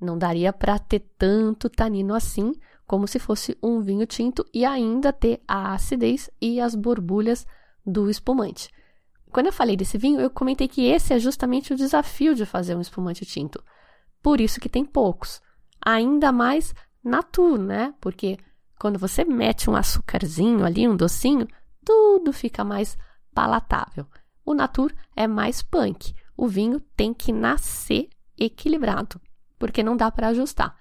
Não 0.00 0.18
daria 0.18 0.52
para 0.52 0.78
ter 0.78 1.00
tanto 1.16 1.70
tanino 1.70 2.14
assim, 2.14 2.52
como 2.86 3.06
se 3.06 3.18
fosse 3.18 3.56
um 3.62 3.80
vinho 3.80 4.06
tinto 4.06 4.44
e 4.52 4.64
ainda 4.64 5.12
ter 5.12 5.40
a 5.46 5.72
acidez 5.74 6.28
e 6.40 6.60
as 6.60 6.74
borbulhas 6.74 7.46
do 7.86 8.10
espumante. 8.10 8.68
Quando 9.30 9.46
eu 9.46 9.52
falei 9.52 9.76
desse 9.76 9.96
vinho, 9.96 10.20
eu 10.20 10.28
comentei 10.28 10.68
que 10.68 10.84
esse 10.84 11.14
é 11.14 11.18
justamente 11.18 11.72
o 11.72 11.76
desafio 11.76 12.34
de 12.34 12.44
fazer 12.44 12.74
um 12.74 12.80
espumante 12.80 13.24
tinto. 13.24 13.62
Por 14.22 14.40
isso 14.40 14.60
que 14.60 14.68
tem 14.68 14.84
poucos. 14.84 15.40
Ainda 15.84 16.30
mais 16.30 16.74
natur, 17.02 17.58
né? 17.58 17.94
Porque 18.00 18.36
quando 18.82 18.98
você 18.98 19.24
mete 19.24 19.70
um 19.70 19.76
açúcarzinho 19.76 20.64
ali, 20.64 20.88
um 20.88 20.96
docinho, 20.96 21.46
tudo 21.84 22.32
fica 22.32 22.64
mais 22.64 22.98
palatável. 23.32 24.08
O 24.44 24.54
Natur 24.54 24.92
é 25.14 25.28
mais 25.28 25.62
punk. 25.62 26.12
O 26.36 26.48
vinho 26.48 26.80
tem 26.96 27.14
que 27.14 27.32
nascer 27.32 28.08
equilibrado, 28.36 29.20
porque 29.56 29.84
não 29.84 29.96
dá 29.96 30.10
para 30.10 30.30
ajustar. 30.30 30.76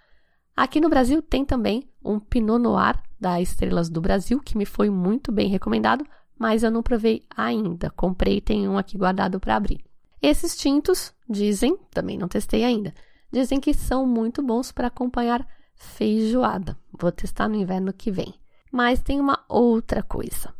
Aqui 0.58 0.82
no 0.82 0.90
Brasil 0.90 1.22
tem 1.22 1.46
também 1.46 1.88
um 2.04 2.20
Pinot 2.20 2.58
Noir 2.58 3.00
da 3.20 3.40
Estrelas 3.40 3.88
do 3.88 4.02
Brasil, 4.02 4.40
que 4.40 4.58
me 4.58 4.66
foi 4.66 4.90
muito 4.90 5.32
bem 5.32 5.48
recomendado, 5.48 6.04
mas 6.40 6.64
eu 6.64 6.72
não 6.72 6.82
provei 6.82 7.24
ainda. 7.38 7.92
Comprei 7.92 8.38
e 8.38 8.42
tem 8.42 8.68
um 8.68 8.80
aqui 8.80 8.98
guardado 8.98 9.40
para 9.40 9.56
abrir. 9.56 9.80
Esses 10.20 10.58
tintos, 10.58 11.14
dizem, 11.30 11.78
também 11.92 12.18
não 12.18 12.28
testei 12.28 12.64
ainda, 12.64 12.96
dizem 13.32 13.60
que 13.60 13.76
são 13.76 14.08
muito 14.08 14.42
bons 14.42 14.72
para 14.72 14.88
acompanhar 14.88 15.48
feijoada. 15.82 16.78
Vou 16.98 17.12
testar 17.12 17.48
no 17.48 17.56
inverno 17.56 17.92
que 17.92 18.12
vem. 18.12 18.34
Mas 18.72 19.02
tem 19.02 19.20
uma 19.20 19.44
outra 19.50 20.04
coisa. 20.04 20.54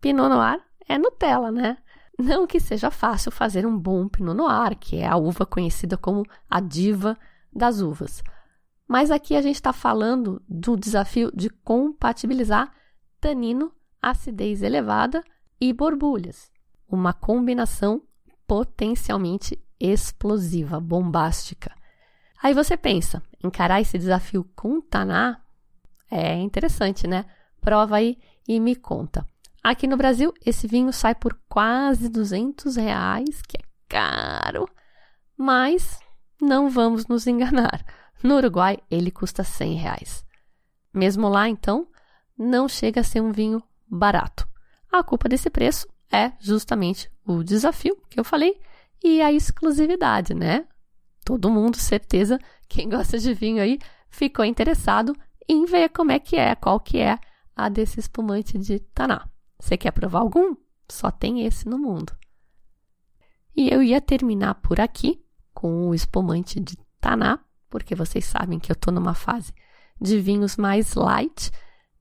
Pinot 0.00 0.28
Noir 0.28 0.60
é 0.88 0.96
Nutella, 0.96 1.50
né? 1.50 1.78
Não 2.18 2.46
que 2.46 2.60
seja 2.60 2.90
fácil 2.90 3.30
fazer 3.30 3.66
um 3.66 3.76
bom 3.76 4.08
Pinot 4.08 4.34
Noir, 4.34 4.76
que 4.78 4.96
é 4.96 5.06
a 5.06 5.16
uva 5.16 5.44
conhecida 5.44 5.96
como 5.96 6.24
a 6.48 6.60
diva 6.60 7.18
das 7.52 7.80
uvas. 7.80 8.22
Mas 8.88 9.10
aqui 9.10 9.34
a 9.34 9.42
gente 9.42 9.56
está 9.56 9.72
falando 9.72 10.40
do 10.48 10.76
desafio 10.76 11.30
de 11.34 11.50
compatibilizar 11.50 12.72
tanino, 13.20 13.72
acidez 14.00 14.62
elevada 14.62 15.22
e 15.60 15.72
borbulhas. 15.72 16.50
Uma 16.88 17.12
combinação 17.12 18.00
potencialmente 18.46 19.60
explosiva, 19.80 20.78
bombástica. 20.78 21.74
Aí 22.42 22.54
você 22.54 22.76
pensa, 22.76 23.22
encarar 23.42 23.80
esse 23.80 23.98
desafio 23.98 24.44
com 24.54 24.80
taná 24.80 25.40
é 26.10 26.34
interessante, 26.34 27.06
né? 27.06 27.24
Prova 27.60 27.96
aí 27.96 28.18
e 28.46 28.60
me 28.60 28.76
conta. 28.76 29.26
Aqui 29.62 29.86
no 29.86 29.96
Brasil, 29.96 30.32
esse 30.44 30.68
vinho 30.68 30.92
sai 30.92 31.14
por 31.14 31.36
quase 31.48 32.08
200 32.08 32.76
reais, 32.76 33.42
que 33.42 33.56
é 33.56 33.64
caro. 33.88 34.68
Mas 35.36 35.98
não 36.40 36.70
vamos 36.70 37.06
nos 37.06 37.26
enganar. 37.26 37.84
No 38.22 38.36
Uruguai, 38.36 38.78
ele 38.90 39.10
custa 39.10 39.42
100 39.42 39.74
reais. 39.74 40.24
Mesmo 40.94 41.28
lá, 41.28 41.48
então, 41.48 41.88
não 42.38 42.68
chega 42.68 43.00
a 43.00 43.04
ser 43.04 43.20
um 43.20 43.32
vinho 43.32 43.62
barato. 43.88 44.48
A 44.90 45.02
culpa 45.02 45.28
desse 45.28 45.50
preço 45.50 45.88
é 46.12 46.32
justamente 46.38 47.10
o 47.26 47.42
desafio 47.42 47.96
que 48.08 48.20
eu 48.20 48.24
falei 48.24 48.60
e 49.02 49.20
a 49.20 49.32
exclusividade, 49.32 50.32
né? 50.32 50.66
Todo 51.26 51.50
mundo, 51.50 51.76
certeza, 51.76 52.38
quem 52.68 52.88
gosta 52.88 53.18
de 53.18 53.34
vinho 53.34 53.60
aí, 53.60 53.80
ficou 54.08 54.44
interessado 54.44 55.12
em 55.48 55.64
ver 55.66 55.88
como 55.88 56.12
é 56.12 56.20
que 56.20 56.36
é, 56.36 56.54
qual 56.54 56.78
que 56.78 56.98
é 56.98 57.18
a 57.56 57.68
desse 57.68 57.98
espumante 57.98 58.56
de 58.56 58.78
Taná. 58.78 59.28
Você 59.58 59.76
quer 59.76 59.90
provar 59.90 60.20
algum? 60.20 60.54
Só 60.88 61.10
tem 61.10 61.44
esse 61.44 61.68
no 61.68 61.78
mundo. 61.78 62.16
E 63.56 63.68
eu 63.68 63.82
ia 63.82 64.00
terminar 64.00 64.54
por 64.54 64.78
aqui 64.78 65.20
com 65.52 65.88
o 65.88 65.94
espumante 65.96 66.60
de 66.60 66.76
Taná, 67.00 67.40
porque 67.68 67.96
vocês 67.96 68.24
sabem 68.24 68.60
que 68.60 68.70
eu 68.70 68.74
estou 68.74 68.94
numa 68.94 69.14
fase 69.14 69.52
de 70.00 70.20
vinhos 70.20 70.56
mais 70.56 70.94
light. 70.94 71.50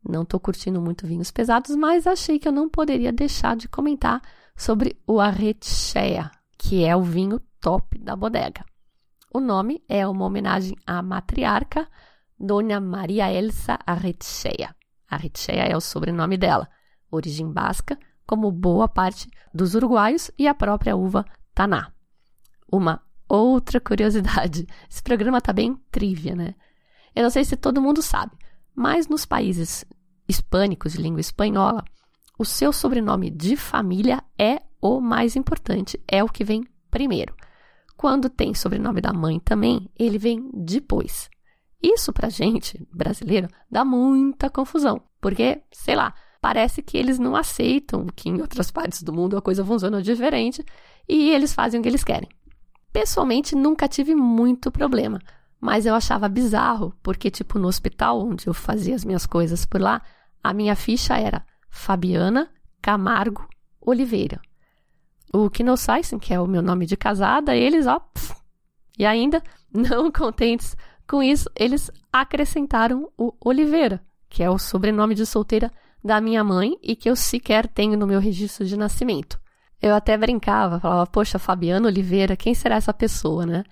Não 0.08 0.22
estou 0.22 0.40
curtindo 0.40 0.80
muito 0.80 1.08
vinhos 1.08 1.32
pesados, 1.32 1.76
mas 1.76 2.06
achei 2.06 2.38
que 2.38 2.48
eu 2.48 2.52
não 2.52 2.70
poderia 2.70 3.12
deixar 3.12 3.56
de 3.56 3.68
comentar 3.68 4.22
sobre 4.56 5.02
o 5.08 5.20
Arretxea, 5.20 6.30
que 6.60 6.86
é 6.86 6.96
o 6.96 7.02
vinho 7.02 7.42
top 7.60 7.98
da 7.98 8.16
bodega. 8.16 8.64
O 9.36 9.42
nome 9.42 9.84
é 9.90 10.08
uma 10.08 10.24
homenagem 10.24 10.78
à 10.88 11.02
matriarca 11.02 11.90
Dona 12.40 12.80
Maria 12.80 13.30
Elsa 13.30 13.78
Arretxea. 13.86 14.74
Arretxea 15.10 15.66
é 15.66 15.76
o 15.76 15.82
sobrenome 15.82 16.38
dela 16.38 16.70
origem 17.12 17.52
basca, 17.52 18.00
como 18.26 18.50
boa 18.50 18.88
parte 18.88 19.28
dos 19.54 19.76
uruguaios 19.76 20.32
e 20.40 20.48
a 20.48 20.54
própria 20.56 20.96
uva 20.96 21.26
taná. 21.54 21.92
Uma 22.72 23.02
outra 23.28 23.82
curiosidade: 23.82 24.66
esse 24.90 25.04
programa 25.04 25.40
está 25.40 25.52
bem 25.52 25.76
trivia, 25.92 26.34
né? 26.34 26.56
Eu 27.14 27.24
não 27.24 27.30
sei 27.30 27.44
se 27.44 27.58
todo 27.58 27.82
mundo 27.82 28.02
sabe, 28.02 28.32
mas 28.74 29.10
nos 29.10 29.26
países 29.26 29.84
hispânicos 30.30 30.94
de 30.94 31.02
língua 31.02 31.20
espanhola, 31.20 31.84
o 32.40 32.46
seu 32.46 32.72
sobrenome 32.72 33.30
de 33.30 33.58
família 33.58 34.24
é 34.40 34.62
o 34.80 35.02
mais 35.02 35.36
importante, 35.36 36.02
é 36.08 36.24
o 36.24 36.30
que 36.30 36.46
vem 36.46 36.64
primeiro. 36.90 37.36
Quando 37.98 38.30
tem 38.30 38.54
sobrenome 38.54 39.02
da 39.02 39.14
mãe 39.14 39.40
também, 39.40 39.90
ele 39.98 40.18
vem 40.18 40.50
depois. 40.54 41.30
Isso 41.82 42.12
pra 42.12 42.30
gente, 42.30 42.86
brasileiro, 42.92 43.48
dá 43.70 43.86
muita 43.86 44.50
confusão, 44.50 45.02
porque, 45.22 45.62
sei 45.72 45.96
lá, 45.96 46.14
parece 46.42 46.82
que 46.82 46.98
eles 46.98 47.20
não 47.20 47.36
aceitam 47.36 48.08
que 48.16 48.30
em 48.30 48.42
outras 48.42 48.72
partes 48.72 49.02
do 49.02 49.14
mundo 49.14 49.38
a 49.38 49.42
coisa 49.42 49.64
funciona 49.64 50.02
diferente 50.02 50.64
e 51.08 51.30
eles 51.30 51.54
fazem 51.54 51.80
o 51.80 51.84
que 51.84 51.90
eles 51.90 52.04
querem. 52.04 52.30
Pessoalmente, 52.92 53.56
nunca 53.56 53.88
tive 53.88 54.16
muito 54.16 54.72
problema, 54.72 55.20
mas 55.60 55.86
eu 55.86 55.94
achava 55.96 56.30
bizarro, 56.30 56.94
porque, 57.04 57.30
tipo, 57.30 57.60
no 57.60 57.68
hospital 57.68 58.20
onde 58.20 58.48
eu 58.48 58.54
fazia 58.54 58.96
as 58.96 59.06
minhas 59.06 59.26
coisas 59.26 59.66
por 59.66 59.82
lá, 59.82 60.02
a 60.44 60.54
minha 60.54 60.76
ficha 60.76 61.18
era 61.18 61.46
Fabiana 61.70 62.50
Camargo 62.82 63.48
Oliveira. 63.82 64.40
O 65.36 65.50
Knossaisen, 65.50 66.18
que 66.18 66.34
é 66.34 66.40
o 66.40 66.48
meu 66.48 66.62
nome 66.62 66.86
de 66.86 66.96
casada, 66.96 67.54
eles, 67.54 67.86
ó. 67.88 68.00
Pff, 68.00 68.34
e 68.98 69.06
ainda, 69.06 69.44
não 69.74 70.10
contentes 70.10 70.78
com 71.06 71.22
isso, 71.22 71.50
eles 71.56 71.92
acrescentaram 72.12 73.12
o 73.18 73.34
Oliveira, 73.44 74.02
que 74.30 74.42
é 74.42 74.50
o 74.50 74.58
sobrenome 74.58 75.14
de 75.14 75.26
solteira 75.26 75.70
da 76.04 76.22
minha 76.22 76.44
mãe 76.44 76.78
e 76.82 76.96
que 76.96 77.10
eu 77.10 77.16
sequer 77.16 77.68
tenho 77.68 77.98
no 77.98 78.08
meu 78.08 78.20
registro 78.20 78.66
de 78.66 78.78
nascimento. 78.78 79.40
Eu 79.82 79.94
até 79.94 80.18
brincava, 80.18 80.80
falava, 80.80 81.06
poxa, 81.06 81.38
Fabiano 81.38 81.88
Oliveira, 81.88 82.38
quem 82.38 82.54
será 82.54 82.76
essa 82.76 82.94
pessoa, 82.94 83.46
né? 83.46 83.64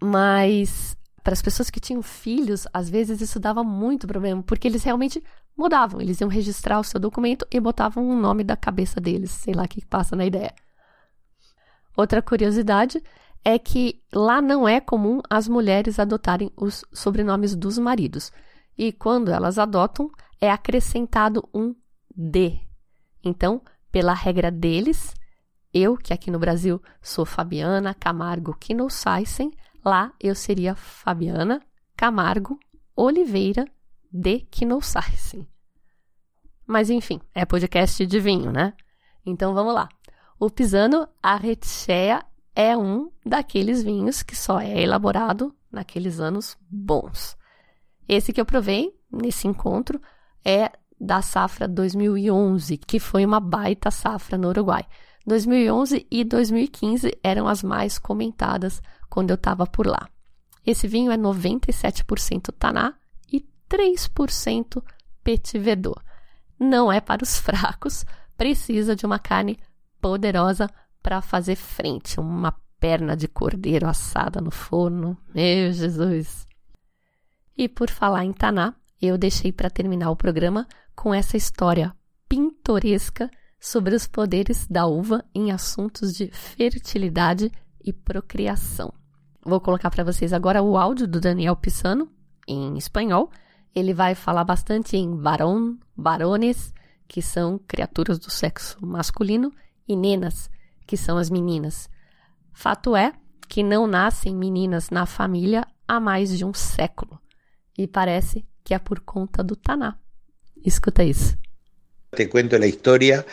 Mas 0.00 0.96
Para 1.22 1.34
as 1.34 1.42
pessoas 1.42 1.68
que 1.68 1.80
tinham 1.80 2.00
filhos, 2.02 2.66
às 2.72 2.88
vezes 2.88 3.20
isso 3.20 3.38
dava 3.38 3.62
muito 3.62 4.06
problema, 4.06 4.42
porque 4.42 4.66
eles 4.66 4.82
realmente 4.82 5.22
mudavam. 5.56 6.00
Eles 6.00 6.20
iam 6.20 6.30
registrar 6.30 6.80
o 6.80 6.84
seu 6.84 6.98
documento 6.98 7.46
e 7.50 7.60
botavam 7.60 8.08
o 8.08 8.16
nome 8.16 8.42
da 8.42 8.56
cabeça 8.56 8.98
deles, 9.00 9.30
sei 9.32 9.52
lá 9.52 9.64
o 9.64 9.68
que 9.68 9.84
passa 9.84 10.16
na 10.16 10.24
ideia. 10.24 10.54
Outra 11.98 12.22
curiosidade 12.22 13.02
é 13.44 13.58
que 13.58 14.00
lá 14.12 14.40
não 14.40 14.68
é 14.68 14.80
comum 14.80 15.20
as 15.28 15.48
mulheres 15.48 15.98
adotarem 15.98 16.48
os 16.56 16.84
sobrenomes 16.92 17.56
dos 17.56 17.76
maridos. 17.76 18.30
E 18.76 18.92
quando 18.92 19.32
elas 19.32 19.58
adotam, 19.58 20.08
é 20.40 20.48
acrescentado 20.48 21.48
um 21.52 21.74
D. 22.14 22.60
Então, 23.24 23.60
pela 23.90 24.14
regra 24.14 24.48
deles, 24.48 25.12
eu, 25.74 25.96
que 25.96 26.12
aqui 26.12 26.30
no 26.30 26.38
Brasil 26.38 26.80
sou 27.02 27.26
Fabiana 27.26 27.92
Camargo 27.92 28.56
Knossaisen, 28.64 29.50
lá 29.84 30.12
eu 30.20 30.36
seria 30.36 30.76
Fabiana 30.76 31.60
Camargo 31.96 32.60
Oliveira 32.94 33.64
de 34.12 34.46
Knossaisen. 34.56 35.48
Mas 36.64 36.90
enfim, 36.90 37.20
é 37.34 37.44
podcast 37.44 38.06
de 38.06 38.20
vinho, 38.20 38.52
né? 38.52 38.72
Então 39.26 39.52
vamos 39.52 39.74
lá. 39.74 39.88
O 40.40 40.48
Pisano 40.48 41.08
Arrechea 41.20 42.24
é 42.54 42.76
um 42.76 43.10
daqueles 43.26 43.82
vinhos 43.82 44.22
que 44.22 44.36
só 44.36 44.60
é 44.60 44.80
elaborado 44.80 45.52
naqueles 45.70 46.20
anos 46.20 46.56
bons. 46.70 47.36
Esse 48.08 48.32
que 48.32 48.40
eu 48.40 48.46
provei 48.46 48.94
nesse 49.10 49.48
encontro 49.48 50.00
é 50.44 50.70
da 51.00 51.22
safra 51.22 51.66
2011, 51.66 52.76
que 52.78 53.00
foi 53.00 53.24
uma 53.24 53.40
baita 53.40 53.90
safra 53.90 54.38
no 54.38 54.48
Uruguai. 54.48 54.86
2011 55.26 56.06
e 56.08 56.22
2015 56.22 57.18
eram 57.20 57.48
as 57.48 57.62
mais 57.64 57.98
comentadas 57.98 58.80
quando 59.10 59.30
eu 59.30 59.34
estava 59.34 59.66
por 59.66 59.88
lá. 59.88 60.08
Esse 60.64 60.86
vinho 60.86 61.10
é 61.10 61.16
97% 61.16 62.52
Taná 62.56 62.94
e 63.32 63.44
3% 63.68 64.82
Petit 65.24 65.58
Verdot. 65.58 66.00
Não 66.60 66.92
é 66.92 67.00
para 67.00 67.24
os 67.24 67.38
fracos, 67.40 68.06
precisa 68.36 68.94
de 68.94 69.04
uma 69.04 69.18
carne 69.18 69.58
poderosa 70.00 70.68
para 71.02 71.20
fazer 71.20 71.56
frente, 71.56 72.20
uma 72.20 72.52
perna 72.78 73.16
de 73.16 73.28
cordeiro 73.28 73.88
assada 73.88 74.40
no 74.40 74.50
forno. 74.50 75.16
Meu 75.34 75.72
Jesus! 75.72 76.46
E 77.56 77.68
por 77.68 77.90
falar 77.90 78.24
em 78.24 78.32
Taná, 78.32 78.74
eu 79.00 79.18
deixei 79.18 79.52
para 79.52 79.70
terminar 79.70 80.10
o 80.10 80.16
programa 80.16 80.66
com 80.94 81.14
essa 81.14 81.36
história 81.36 81.94
pintoresca 82.28 83.30
sobre 83.60 83.94
os 83.94 84.06
poderes 84.06 84.66
da 84.68 84.86
uva 84.86 85.24
em 85.34 85.50
assuntos 85.50 86.14
de 86.14 86.28
fertilidade 86.28 87.50
e 87.84 87.92
procriação. 87.92 88.92
Vou 89.44 89.60
colocar 89.60 89.90
para 89.90 90.04
vocês 90.04 90.32
agora 90.32 90.62
o 90.62 90.76
áudio 90.76 91.08
do 91.08 91.20
Daniel 91.20 91.56
Pisano, 91.56 92.10
em 92.46 92.76
espanhol. 92.76 93.30
Ele 93.74 93.94
vai 93.94 94.14
falar 94.14 94.44
bastante 94.44 94.96
em 94.96 95.16
varón, 95.16 95.76
varones, 95.96 96.72
que 97.06 97.22
são 97.22 97.58
criaturas 97.66 98.18
do 98.18 98.30
sexo 98.30 98.76
masculino, 98.84 99.52
e 99.88 99.96
nenas, 99.96 100.50
que 100.86 100.96
são 100.96 101.16
as 101.16 101.30
meninas. 101.30 101.88
Fato 102.52 102.94
é 102.94 103.12
que 103.48 103.62
não 103.62 103.86
nascem 103.86 104.34
meninas 104.34 104.90
na 104.90 105.06
família 105.06 105.66
há 105.86 105.98
mais 105.98 106.36
de 106.36 106.44
um 106.44 106.52
século. 106.52 107.20
E 107.76 107.86
parece 107.86 108.44
que 108.62 108.74
é 108.74 108.78
por 108.78 109.00
conta 109.00 109.42
do 109.42 109.56
Taná. 109.56 109.96
Escuta 110.64 111.02
isso. 111.02 111.36
Te 112.14 112.26
cuento 112.26 112.56
a 112.56 112.66
história 112.66 113.24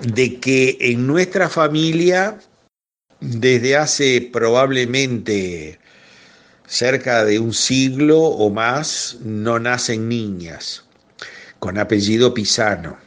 de 0.00 0.30
que 0.30 0.76
em 0.80 0.96
nossa 0.96 1.48
família, 1.48 2.38
desde 3.20 3.76
hace 3.76 4.20
probablemente 4.32 5.78
cerca 6.66 7.24
de 7.24 7.38
un 7.38 7.52
siglo 7.52 8.18
o 8.20 8.50
más, 8.50 9.18
no 9.22 9.58
nacen 9.58 10.08
niñas 10.08 10.86
con 11.58 11.78
apellido 11.78 12.34
Pisano. 12.34 13.05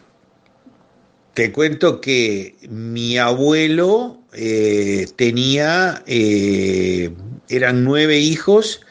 Te 1.39 1.53
cuento 1.53 2.01
que 2.01 2.57
mi 2.69 3.17
abuelo 3.17 4.17
eh, 4.33 5.07
tenía, 5.15 6.03
eh, 6.05 7.11
eran 7.47 7.85
nueve 7.85 8.19
hijos 8.19 8.81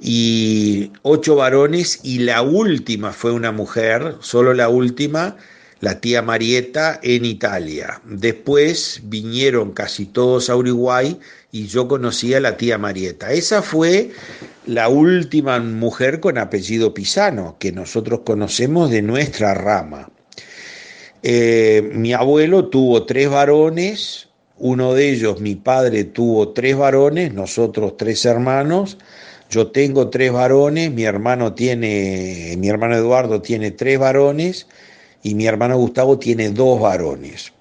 y 0.00 0.92
ocho 1.02 1.36
varones 1.36 2.00
y 2.02 2.20
la 2.20 2.40
última 2.40 3.12
fue 3.12 3.32
una 3.32 3.52
mujer, 3.52 4.16
solo 4.20 4.54
la 4.54 4.70
última, 4.70 5.36
la 5.80 6.00
tía 6.00 6.22
Marieta 6.22 7.00
en 7.02 7.26
Italia. 7.26 8.00
Después 8.06 9.02
vinieron 9.04 9.72
casi 9.72 10.06
todos 10.06 10.48
a 10.48 10.56
Uruguay 10.56 11.20
y 11.52 11.66
yo 11.66 11.86
conocí 11.86 12.32
a 12.32 12.40
la 12.40 12.56
tía 12.56 12.78
Marieta. 12.78 13.30
Esa 13.34 13.60
fue 13.60 14.10
la 14.64 14.88
última 14.88 15.60
mujer 15.60 16.20
con 16.20 16.38
apellido 16.38 16.94
Pisano 16.94 17.58
que 17.60 17.72
nosotros 17.72 18.20
conocemos 18.24 18.90
de 18.90 19.02
nuestra 19.02 19.52
rama. 19.52 20.08
Eh, 21.26 21.80
mi 21.94 22.12
abuelo 22.12 22.68
tuvo 22.68 23.06
tres 23.06 23.30
varones, 23.30 24.28
uno 24.58 24.92
de 24.92 25.08
ellos, 25.08 25.40
mi 25.40 25.54
padre, 25.54 26.04
tuvo 26.04 26.50
tres 26.50 26.76
varones, 26.76 27.32
nosotros 27.32 27.96
tres 27.96 28.26
hermanos. 28.26 28.98
Yo 29.48 29.68
tengo 29.68 30.10
tres 30.10 30.32
varones, 30.32 30.92
mi 30.92 31.04
hermano 31.04 31.54
tiene, 31.54 32.56
mi 32.58 32.68
hermano 32.68 32.94
Eduardo 32.94 33.40
tiene 33.40 33.70
tres 33.70 33.98
varones 33.98 34.66
y 35.22 35.34
mi 35.34 35.46
hermano 35.46 35.78
Gustavo 35.78 36.18
tiene 36.18 36.50
dos 36.50 36.78
varones. 36.78 37.54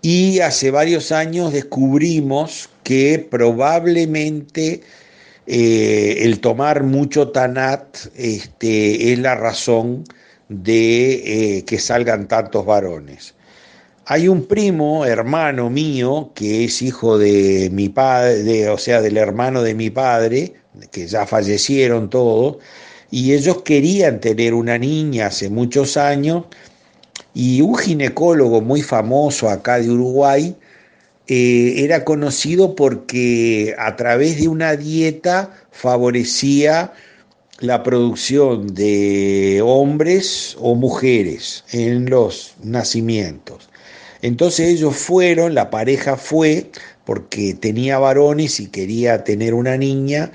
Y 0.00 0.40
hace 0.40 0.70
varios 0.70 1.12
años 1.12 1.52
descubrimos 1.52 2.70
que 2.84 3.18
probablemente 3.18 4.80
eh, 5.46 6.20
el 6.20 6.40
tomar 6.40 6.84
mucho 6.84 7.32
tanat 7.32 7.98
este, 8.16 9.12
es 9.12 9.18
la 9.18 9.34
razón 9.34 10.04
de 10.52 11.56
eh, 11.58 11.64
que 11.64 11.78
salgan 11.78 12.28
tantos 12.28 12.66
varones. 12.66 13.34
Hay 14.06 14.28
un 14.28 14.46
primo, 14.46 15.06
hermano 15.06 15.70
mío, 15.70 16.32
que 16.34 16.64
es 16.64 16.82
hijo 16.82 17.18
de 17.18 17.70
mi 17.72 17.88
padre, 17.88 18.68
o 18.68 18.78
sea, 18.78 19.00
del 19.00 19.16
hermano 19.16 19.62
de 19.62 19.74
mi 19.74 19.90
padre, 19.90 20.54
que 20.90 21.06
ya 21.06 21.26
fallecieron 21.26 22.10
todos, 22.10 22.58
y 23.10 23.32
ellos 23.32 23.62
querían 23.62 24.20
tener 24.20 24.54
una 24.54 24.76
niña 24.78 25.26
hace 25.26 25.48
muchos 25.50 25.96
años, 25.96 26.44
y 27.34 27.60
un 27.60 27.76
ginecólogo 27.76 28.60
muy 28.60 28.82
famoso 28.82 29.48
acá 29.48 29.78
de 29.78 29.90
Uruguay 29.90 30.56
eh, 31.28 31.84
era 31.84 32.04
conocido 32.04 32.74
porque 32.74 33.74
a 33.78 33.96
través 33.96 34.40
de 34.40 34.48
una 34.48 34.76
dieta 34.76 35.50
favorecía 35.70 36.92
la 37.62 37.84
producción 37.84 38.74
de 38.74 39.62
hombres 39.64 40.56
o 40.60 40.74
mujeres 40.74 41.64
en 41.70 42.10
los 42.10 42.56
nacimientos. 42.62 43.70
Entonces 44.20 44.68
ellos 44.68 44.96
fueron, 44.96 45.54
la 45.54 45.70
pareja 45.70 46.16
fue 46.16 46.70
porque 47.04 47.54
tenía 47.54 48.00
varones 48.00 48.58
y 48.58 48.66
quería 48.66 49.22
tener 49.22 49.54
una 49.54 49.76
niña 49.76 50.32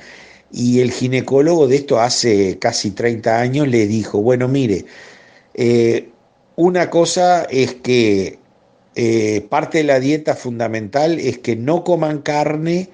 y 0.53 0.79
el 0.79 0.91
ginecólogo 0.91 1.67
de 1.67 1.75
esto 1.75 1.99
hace 1.99 2.57
casi 2.59 2.91
30 2.91 3.39
años 3.39 3.67
le 3.67 3.87
dijo, 3.87 4.21
bueno, 4.21 4.47
mire, 4.47 4.85
eh, 5.53 6.09
una 6.55 6.89
cosa 6.89 7.43
es 7.43 7.73
que 7.75 8.39
eh, 8.95 9.45
parte 9.49 9.79
de 9.79 9.83
la 9.83 9.99
dieta 9.99 10.33
fundamental 10.33 11.19
es 11.19 11.39
que 11.39 11.57
no 11.57 11.83
coman 11.83 12.21
carne 12.21 12.89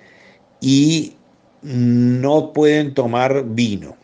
y 0.59 1.17
no 1.61 2.51
pueden 2.51 2.95
tomar 2.95 3.45
vino. 3.47 4.02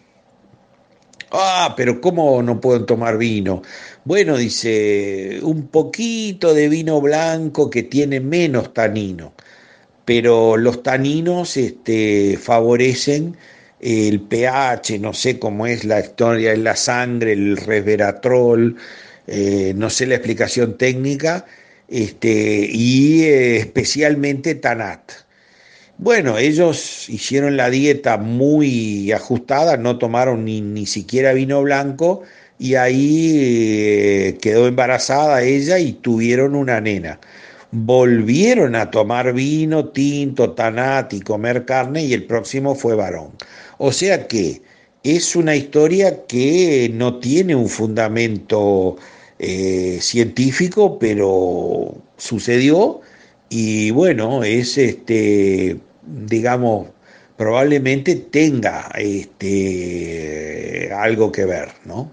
Ah, 1.32 1.74
pero 1.78 2.02
¿cómo 2.02 2.42
no 2.42 2.60
pueden 2.60 2.86
tomar 2.86 3.18
vino? 3.18 3.62
Bueno, 4.04 4.38
dice, 4.38 5.40
un 5.44 5.68
poquito 5.68 6.54
de 6.54 6.70
vino 6.70 7.00
blanco 7.02 7.70
que 7.70 7.84
tiene 7.84 8.20
menos 8.20 8.74
tanino, 8.74 9.34
pero 10.06 10.58
los 10.58 10.84
taninos 10.84 11.58
este, 11.58 12.38
favorecen 12.38 13.38
el 13.80 14.22
pH, 14.22 15.00
no 15.00 15.14
sé 15.14 15.40
cómo 15.40 15.68
es 15.68 15.86
la 15.86 16.00
historia 16.02 16.54
en 16.54 16.64
la 16.66 16.76
sangre, 16.76 17.34
el 17.34 17.58
resveratrol, 17.58 18.78
eh, 19.28 19.74
no 19.76 19.90
sé 19.90 20.08
la 20.08 20.16
explicación 20.16 20.78
técnica, 20.78 21.46
este, 21.88 22.68
y 22.72 23.24
eh, 23.26 23.58
especialmente 23.58 24.56
Tanat. 24.56 25.29
Bueno, 26.02 26.38
ellos 26.38 27.10
hicieron 27.10 27.58
la 27.58 27.70
dieta 27.70 28.18
muy 28.18 29.12
ajustada, 29.12 29.76
no 29.76 29.98
tomaron 29.98 30.46
ni, 30.46 30.62
ni 30.62 30.86
siquiera 30.86 31.34
vino 31.34 31.62
blanco 31.62 32.22
y 32.58 32.76
ahí 32.76 33.34
eh, 33.36 34.38
quedó 34.42 34.68
embarazada 34.68 35.44
ella 35.44 35.78
y 35.78 35.92
tuvieron 35.92 36.56
una 36.56 36.80
nena. 36.80 37.20
Volvieron 37.72 38.76
a 38.76 38.90
tomar 38.92 39.34
vino, 39.34 39.90
tinto, 39.90 40.52
tanat 40.54 41.12
y 41.14 41.20
comer 41.20 41.66
carne 41.66 42.06
y 42.06 42.14
el 42.14 42.26
próximo 42.26 42.76
fue 42.76 42.96
varón. 42.96 43.32
O 43.78 43.92
sea 43.92 44.26
que 44.28 44.62
es 45.04 45.36
una 45.36 45.56
historia 45.58 46.26
que 46.28 46.90
no 46.94 47.20
tiene 47.20 47.56
un 47.56 47.68
fundamento 47.68 48.96
eh, 49.38 50.00
científico, 50.02 50.98
pero 50.98 51.94
sucedió 52.18 53.02
y 53.50 53.92
bueno, 53.92 54.44
es 54.44 54.78
este 54.78 55.80
digamos, 56.10 56.90
probablemente 57.38 58.16
tenga 58.16 58.90
este, 58.96 60.92
algo 60.94 61.32
que 61.32 61.46
ver, 61.46 61.70
¿no? 61.86 62.12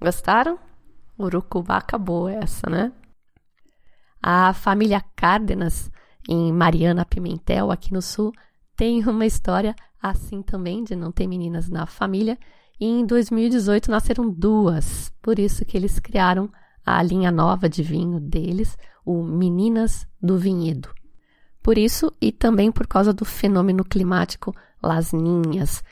Gostaram? 0.00 0.58
Urucubaca 1.18 1.98
boa 1.98 2.32
essa, 2.32 2.68
né? 2.70 2.92
A 4.22 4.52
família 4.54 5.02
Cárdenas, 5.14 5.90
em 6.28 6.52
Mariana 6.52 7.04
Pimentel, 7.04 7.70
aqui 7.70 7.92
no 7.92 8.00
Sul, 8.02 8.32
tem 8.80 9.04
uma 9.04 9.26
história 9.26 9.76
assim 10.02 10.40
também, 10.40 10.82
de 10.82 10.96
não 10.96 11.12
ter 11.12 11.26
meninas 11.26 11.68
na 11.68 11.84
família. 11.84 12.38
E 12.80 12.86
em 12.86 13.04
2018 13.04 13.90
nasceram 13.90 14.30
duas, 14.30 15.12
por 15.20 15.38
isso 15.38 15.66
que 15.66 15.76
eles 15.76 15.98
criaram 15.98 16.50
a 16.82 17.02
linha 17.02 17.30
nova 17.30 17.68
de 17.68 17.82
vinho 17.82 18.18
deles, 18.18 18.78
o 19.04 19.22
Meninas 19.22 20.08
do 20.18 20.38
Vinhedo. 20.38 20.88
Por 21.62 21.76
isso 21.76 22.10
e 22.18 22.32
também 22.32 22.72
por 22.72 22.86
causa 22.86 23.12
do 23.12 23.22
fenômeno 23.22 23.84
climático 23.84 24.56
Las 24.82 25.12
Ninhas, 25.12 25.84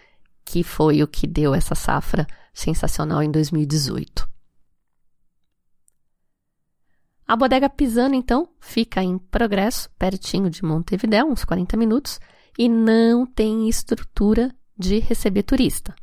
que 0.42 0.64
foi 0.64 1.02
o 1.02 1.06
que 1.06 1.26
deu 1.26 1.54
essa 1.54 1.74
safra 1.74 2.26
sensacional 2.54 3.22
em 3.22 3.30
2018. 3.30 4.26
A 7.26 7.36
bodega 7.36 7.68
Pisano, 7.68 8.14
então, 8.14 8.48
fica 8.58 9.02
em 9.02 9.18
Progresso, 9.18 9.90
pertinho 9.98 10.48
de 10.48 10.64
Montevidéu, 10.64 11.26
uns 11.26 11.44
40 11.44 11.76
minutos, 11.76 12.18
e 12.58 12.68
não 12.68 13.24
tem 13.24 13.68
estrutura 13.68 14.52
de 14.76 14.98
receber 14.98 15.44
turista. 15.44 15.94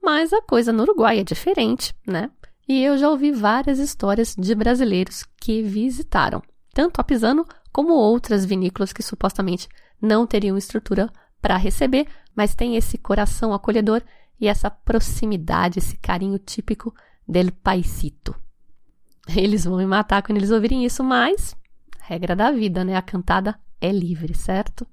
Mas 0.00 0.32
a 0.32 0.40
coisa 0.40 0.72
no 0.72 0.84
Uruguai 0.84 1.18
é 1.18 1.24
diferente, 1.24 1.92
né? 2.06 2.30
E 2.68 2.82
eu 2.82 2.96
já 2.96 3.10
ouvi 3.10 3.32
várias 3.32 3.80
histórias 3.80 4.34
de 4.38 4.54
brasileiros 4.54 5.24
que 5.40 5.62
visitaram, 5.62 6.40
tanto 6.72 7.00
a 7.00 7.04
Pisano 7.04 7.44
como 7.72 7.92
outras 7.92 8.44
vinícolas 8.44 8.92
que 8.92 9.02
supostamente 9.02 9.68
não 10.00 10.26
teriam 10.26 10.56
estrutura 10.56 11.10
para 11.42 11.56
receber, 11.56 12.06
mas 12.34 12.54
tem 12.54 12.76
esse 12.76 12.96
coração 12.96 13.52
acolhedor 13.52 14.02
e 14.40 14.46
essa 14.46 14.70
proximidade, 14.70 15.78
esse 15.78 15.96
carinho 15.96 16.38
típico 16.38 16.94
del 17.26 17.50
paisito. 17.50 18.34
Eles 19.28 19.64
vão 19.64 19.78
me 19.78 19.86
matar 19.86 20.22
quando 20.22 20.38
eles 20.38 20.50
ouvirem 20.50 20.84
isso, 20.84 21.02
mas 21.02 21.56
regra 22.00 22.36
da 22.36 22.52
vida, 22.52 22.84
né? 22.84 22.96
A 22.96 23.02
cantada 23.02 23.58
é 23.80 23.90
livre, 23.90 24.34
certo? 24.34 24.86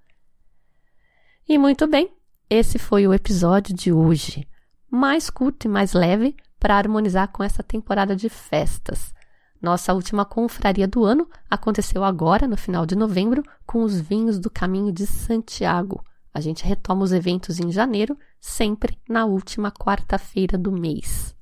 E 1.47 1.57
muito 1.57 1.85
bem, 1.87 2.09
esse 2.49 2.79
foi 2.79 3.05
o 3.05 3.13
episódio 3.13 3.75
de 3.75 3.91
hoje, 3.91 4.47
mais 4.89 5.29
curto 5.29 5.65
e 5.65 5.69
mais 5.69 5.91
leve 5.91 6.37
para 6.57 6.77
harmonizar 6.77 7.27
com 7.33 7.43
essa 7.43 7.61
temporada 7.61 8.15
de 8.15 8.29
festas. 8.29 9.13
Nossa 9.61 9.93
última 9.93 10.23
confraria 10.23 10.87
do 10.87 11.03
ano 11.03 11.29
aconteceu 11.49 12.01
agora, 12.01 12.47
no 12.47 12.55
final 12.55 12.85
de 12.85 12.95
novembro, 12.95 13.43
com 13.65 13.83
os 13.83 13.99
vinhos 13.99 14.39
do 14.39 14.49
Caminho 14.49 14.91
de 14.91 15.05
Santiago. 15.05 16.01
A 16.33 16.39
gente 16.39 16.65
retoma 16.65 17.03
os 17.03 17.11
eventos 17.11 17.59
em 17.59 17.71
janeiro, 17.71 18.17
sempre 18.39 18.97
na 19.07 19.25
última 19.25 19.69
quarta-feira 19.69 20.57
do 20.57 20.71
mês. 20.71 21.35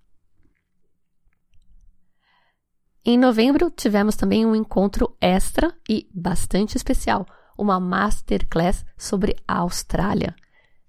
Em 3.06 3.20
novembro, 3.20 3.70
tivemos 3.70 4.16
também 4.16 4.46
um 4.46 4.56
encontro 4.56 5.16
extra 5.22 5.76
e 5.88 6.10
bastante 6.14 6.76
especial, 6.76 7.26
uma 7.62 7.80
masterclass 7.80 8.84
sobre 8.98 9.36
a 9.48 9.60
Austrália. 9.60 10.36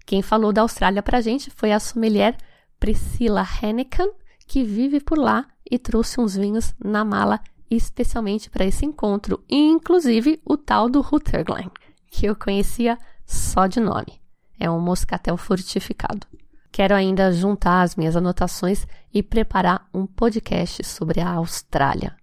Quem 0.05 0.23
falou 0.23 0.51
da 0.51 0.63
Austrália 0.63 1.03
para 1.03 1.19
a 1.19 1.21
gente 1.21 1.51
foi 1.51 1.71
a 1.71 1.79
sommelier 1.79 2.35
Priscilla 2.79 3.47
Hennekan, 3.61 4.09
que 4.47 4.63
vive 4.63 4.99
por 4.99 5.17
lá 5.17 5.45
e 5.69 5.77
trouxe 5.77 6.19
uns 6.19 6.35
vinhos 6.35 6.73
na 6.83 7.05
mala 7.05 7.39
especialmente 7.69 8.49
para 8.49 8.65
esse 8.65 8.85
encontro, 8.85 9.43
inclusive 9.49 10.41
o 10.43 10.57
tal 10.57 10.89
do 10.89 11.01
Rutherglen, 11.01 11.71
que 12.07 12.25
eu 12.25 12.35
conhecia 12.35 12.97
só 13.25 13.67
de 13.67 13.79
nome. 13.79 14.21
É 14.59 14.69
um 14.69 14.79
moscatel 14.79 15.37
fortificado. 15.37 16.27
Quero 16.71 16.95
ainda 16.95 17.31
juntar 17.31 17.83
as 17.83 17.95
minhas 17.95 18.15
anotações 18.15 18.87
e 19.13 19.21
preparar 19.21 19.87
um 19.93 20.05
podcast 20.05 20.83
sobre 20.83 21.21
a 21.21 21.29
Austrália. 21.29 22.15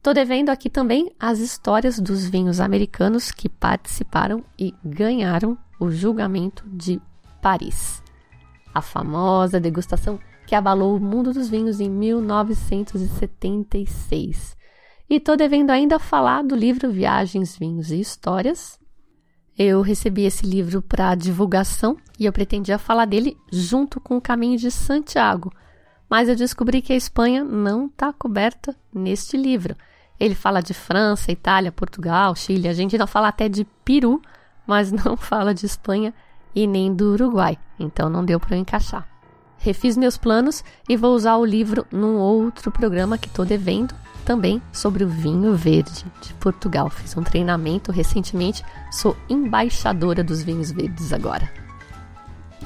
Estou 0.00 0.14
devendo 0.14 0.48
aqui 0.48 0.70
também 0.70 1.12
as 1.20 1.40
histórias 1.40 2.00
dos 2.00 2.26
vinhos 2.26 2.58
americanos 2.58 3.30
que 3.30 3.50
participaram 3.50 4.42
e 4.58 4.74
ganharam 4.82 5.58
o 5.78 5.90
julgamento 5.90 6.66
de 6.66 6.98
Paris. 7.42 8.02
A 8.72 8.80
famosa 8.80 9.60
degustação 9.60 10.18
que 10.46 10.54
abalou 10.54 10.96
o 10.96 11.00
mundo 11.00 11.34
dos 11.34 11.50
vinhos 11.50 11.80
em 11.80 11.90
1976. 11.90 14.56
E 15.10 15.16
estou 15.16 15.36
devendo 15.36 15.68
ainda 15.68 15.98
falar 15.98 16.42
do 16.44 16.56
livro 16.56 16.90
Viagens, 16.90 17.58
Vinhos 17.58 17.90
e 17.90 18.00
Histórias, 18.00 18.80
eu 19.58 19.82
recebi 19.82 20.22
esse 20.22 20.46
livro 20.46 20.80
para 20.80 21.14
divulgação 21.14 21.98
e 22.18 22.24
eu 22.24 22.32
pretendia 22.32 22.78
falar 22.78 23.04
dele 23.04 23.36
junto 23.52 24.00
com 24.00 24.16
o 24.16 24.20
Caminho 24.20 24.56
de 24.56 24.70
Santiago, 24.70 25.52
mas 26.08 26.30
eu 26.30 26.34
descobri 26.34 26.80
que 26.80 26.94
a 26.94 26.96
Espanha 26.96 27.44
não 27.44 27.84
está 27.84 28.10
coberta 28.10 28.74
neste 28.90 29.36
livro. 29.36 29.76
Ele 30.20 30.34
fala 30.34 30.60
de 30.60 30.74
França, 30.74 31.32
Itália, 31.32 31.72
Portugal, 31.72 32.36
Chile, 32.36 32.68
a 32.68 32.74
gente 32.74 32.98
não 32.98 33.06
fala 33.06 33.28
até 33.28 33.48
de 33.48 33.66
Peru, 33.82 34.20
mas 34.66 34.92
não 34.92 35.16
fala 35.16 35.54
de 35.54 35.64
Espanha 35.64 36.12
e 36.54 36.66
nem 36.66 36.94
do 36.94 37.12
Uruguai, 37.12 37.56
então 37.78 38.10
não 38.10 38.22
deu 38.22 38.38
para 38.38 38.54
eu 38.54 38.60
encaixar. 38.60 39.08
Refiz 39.56 39.96
meus 39.96 40.16
planos 40.16 40.62
e 40.88 40.96
vou 40.96 41.14
usar 41.14 41.36
o 41.36 41.44
livro 41.44 41.86
num 41.90 42.16
outro 42.16 42.70
programa 42.70 43.18
que 43.18 43.28
estou 43.28 43.44
devendo 43.44 43.94
também 44.24 44.60
sobre 44.72 45.04
o 45.04 45.08
vinho 45.08 45.54
verde 45.54 46.04
de 46.22 46.32
Portugal. 46.34 46.88
Fiz 46.88 47.16
um 47.16 47.22
treinamento 47.22 47.92
recentemente, 47.92 48.64
sou 48.90 49.16
embaixadora 49.28 50.24
dos 50.24 50.42
vinhos 50.42 50.70
verdes 50.70 51.12
agora. 51.12 51.50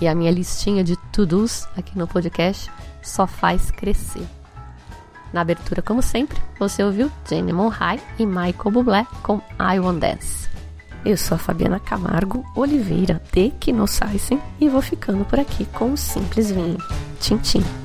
E 0.01 0.09
a 0.09 0.15
minha 0.15 0.31
listinha 0.31 0.85
de 0.85 0.97
to-dos 1.13 1.67
aqui 1.77 1.97
no 1.97 2.07
podcast 2.07 2.71
só 3.03 3.27
faz 3.27 3.71
crescer. 3.71 4.27
Na 5.33 5.41
abertura, 5.41 5.83
como 5.83 6.03
sempre, 6.03 6.39
você 6.59 6.83
ouviu 6.83 7.11
Jenny 7.29 7.53
Monhai 7.53 8.01
e 8.19 8.25
Michael 8.25 8.71
Bublé 8.71 9.07
com 9.23 9.41
I 9.59 9.81
Want 9.81 9.99
Dance. 9.99 10.49
Eu 11.05 11.17
sou 11.17 11.35
a 11.35 11.39
Fabiana 11.39 11.79
Camargo 11.79 12.45
Oliveira 12.57 13.21
de 13.33 13.51
Quinosaisen 13.51 14.41
e 14.59 14.69
vou 14.69 14.81
ficando 14.81 15.25
por 15.25 15.39
aqui 15.39 15.67
com 15.67 15.91
um 15.91 15.97
simples 15.97 16.51
vinho. 16.51 16.79
Tchim, 17.21 17.37
tchim. 17.39 17.84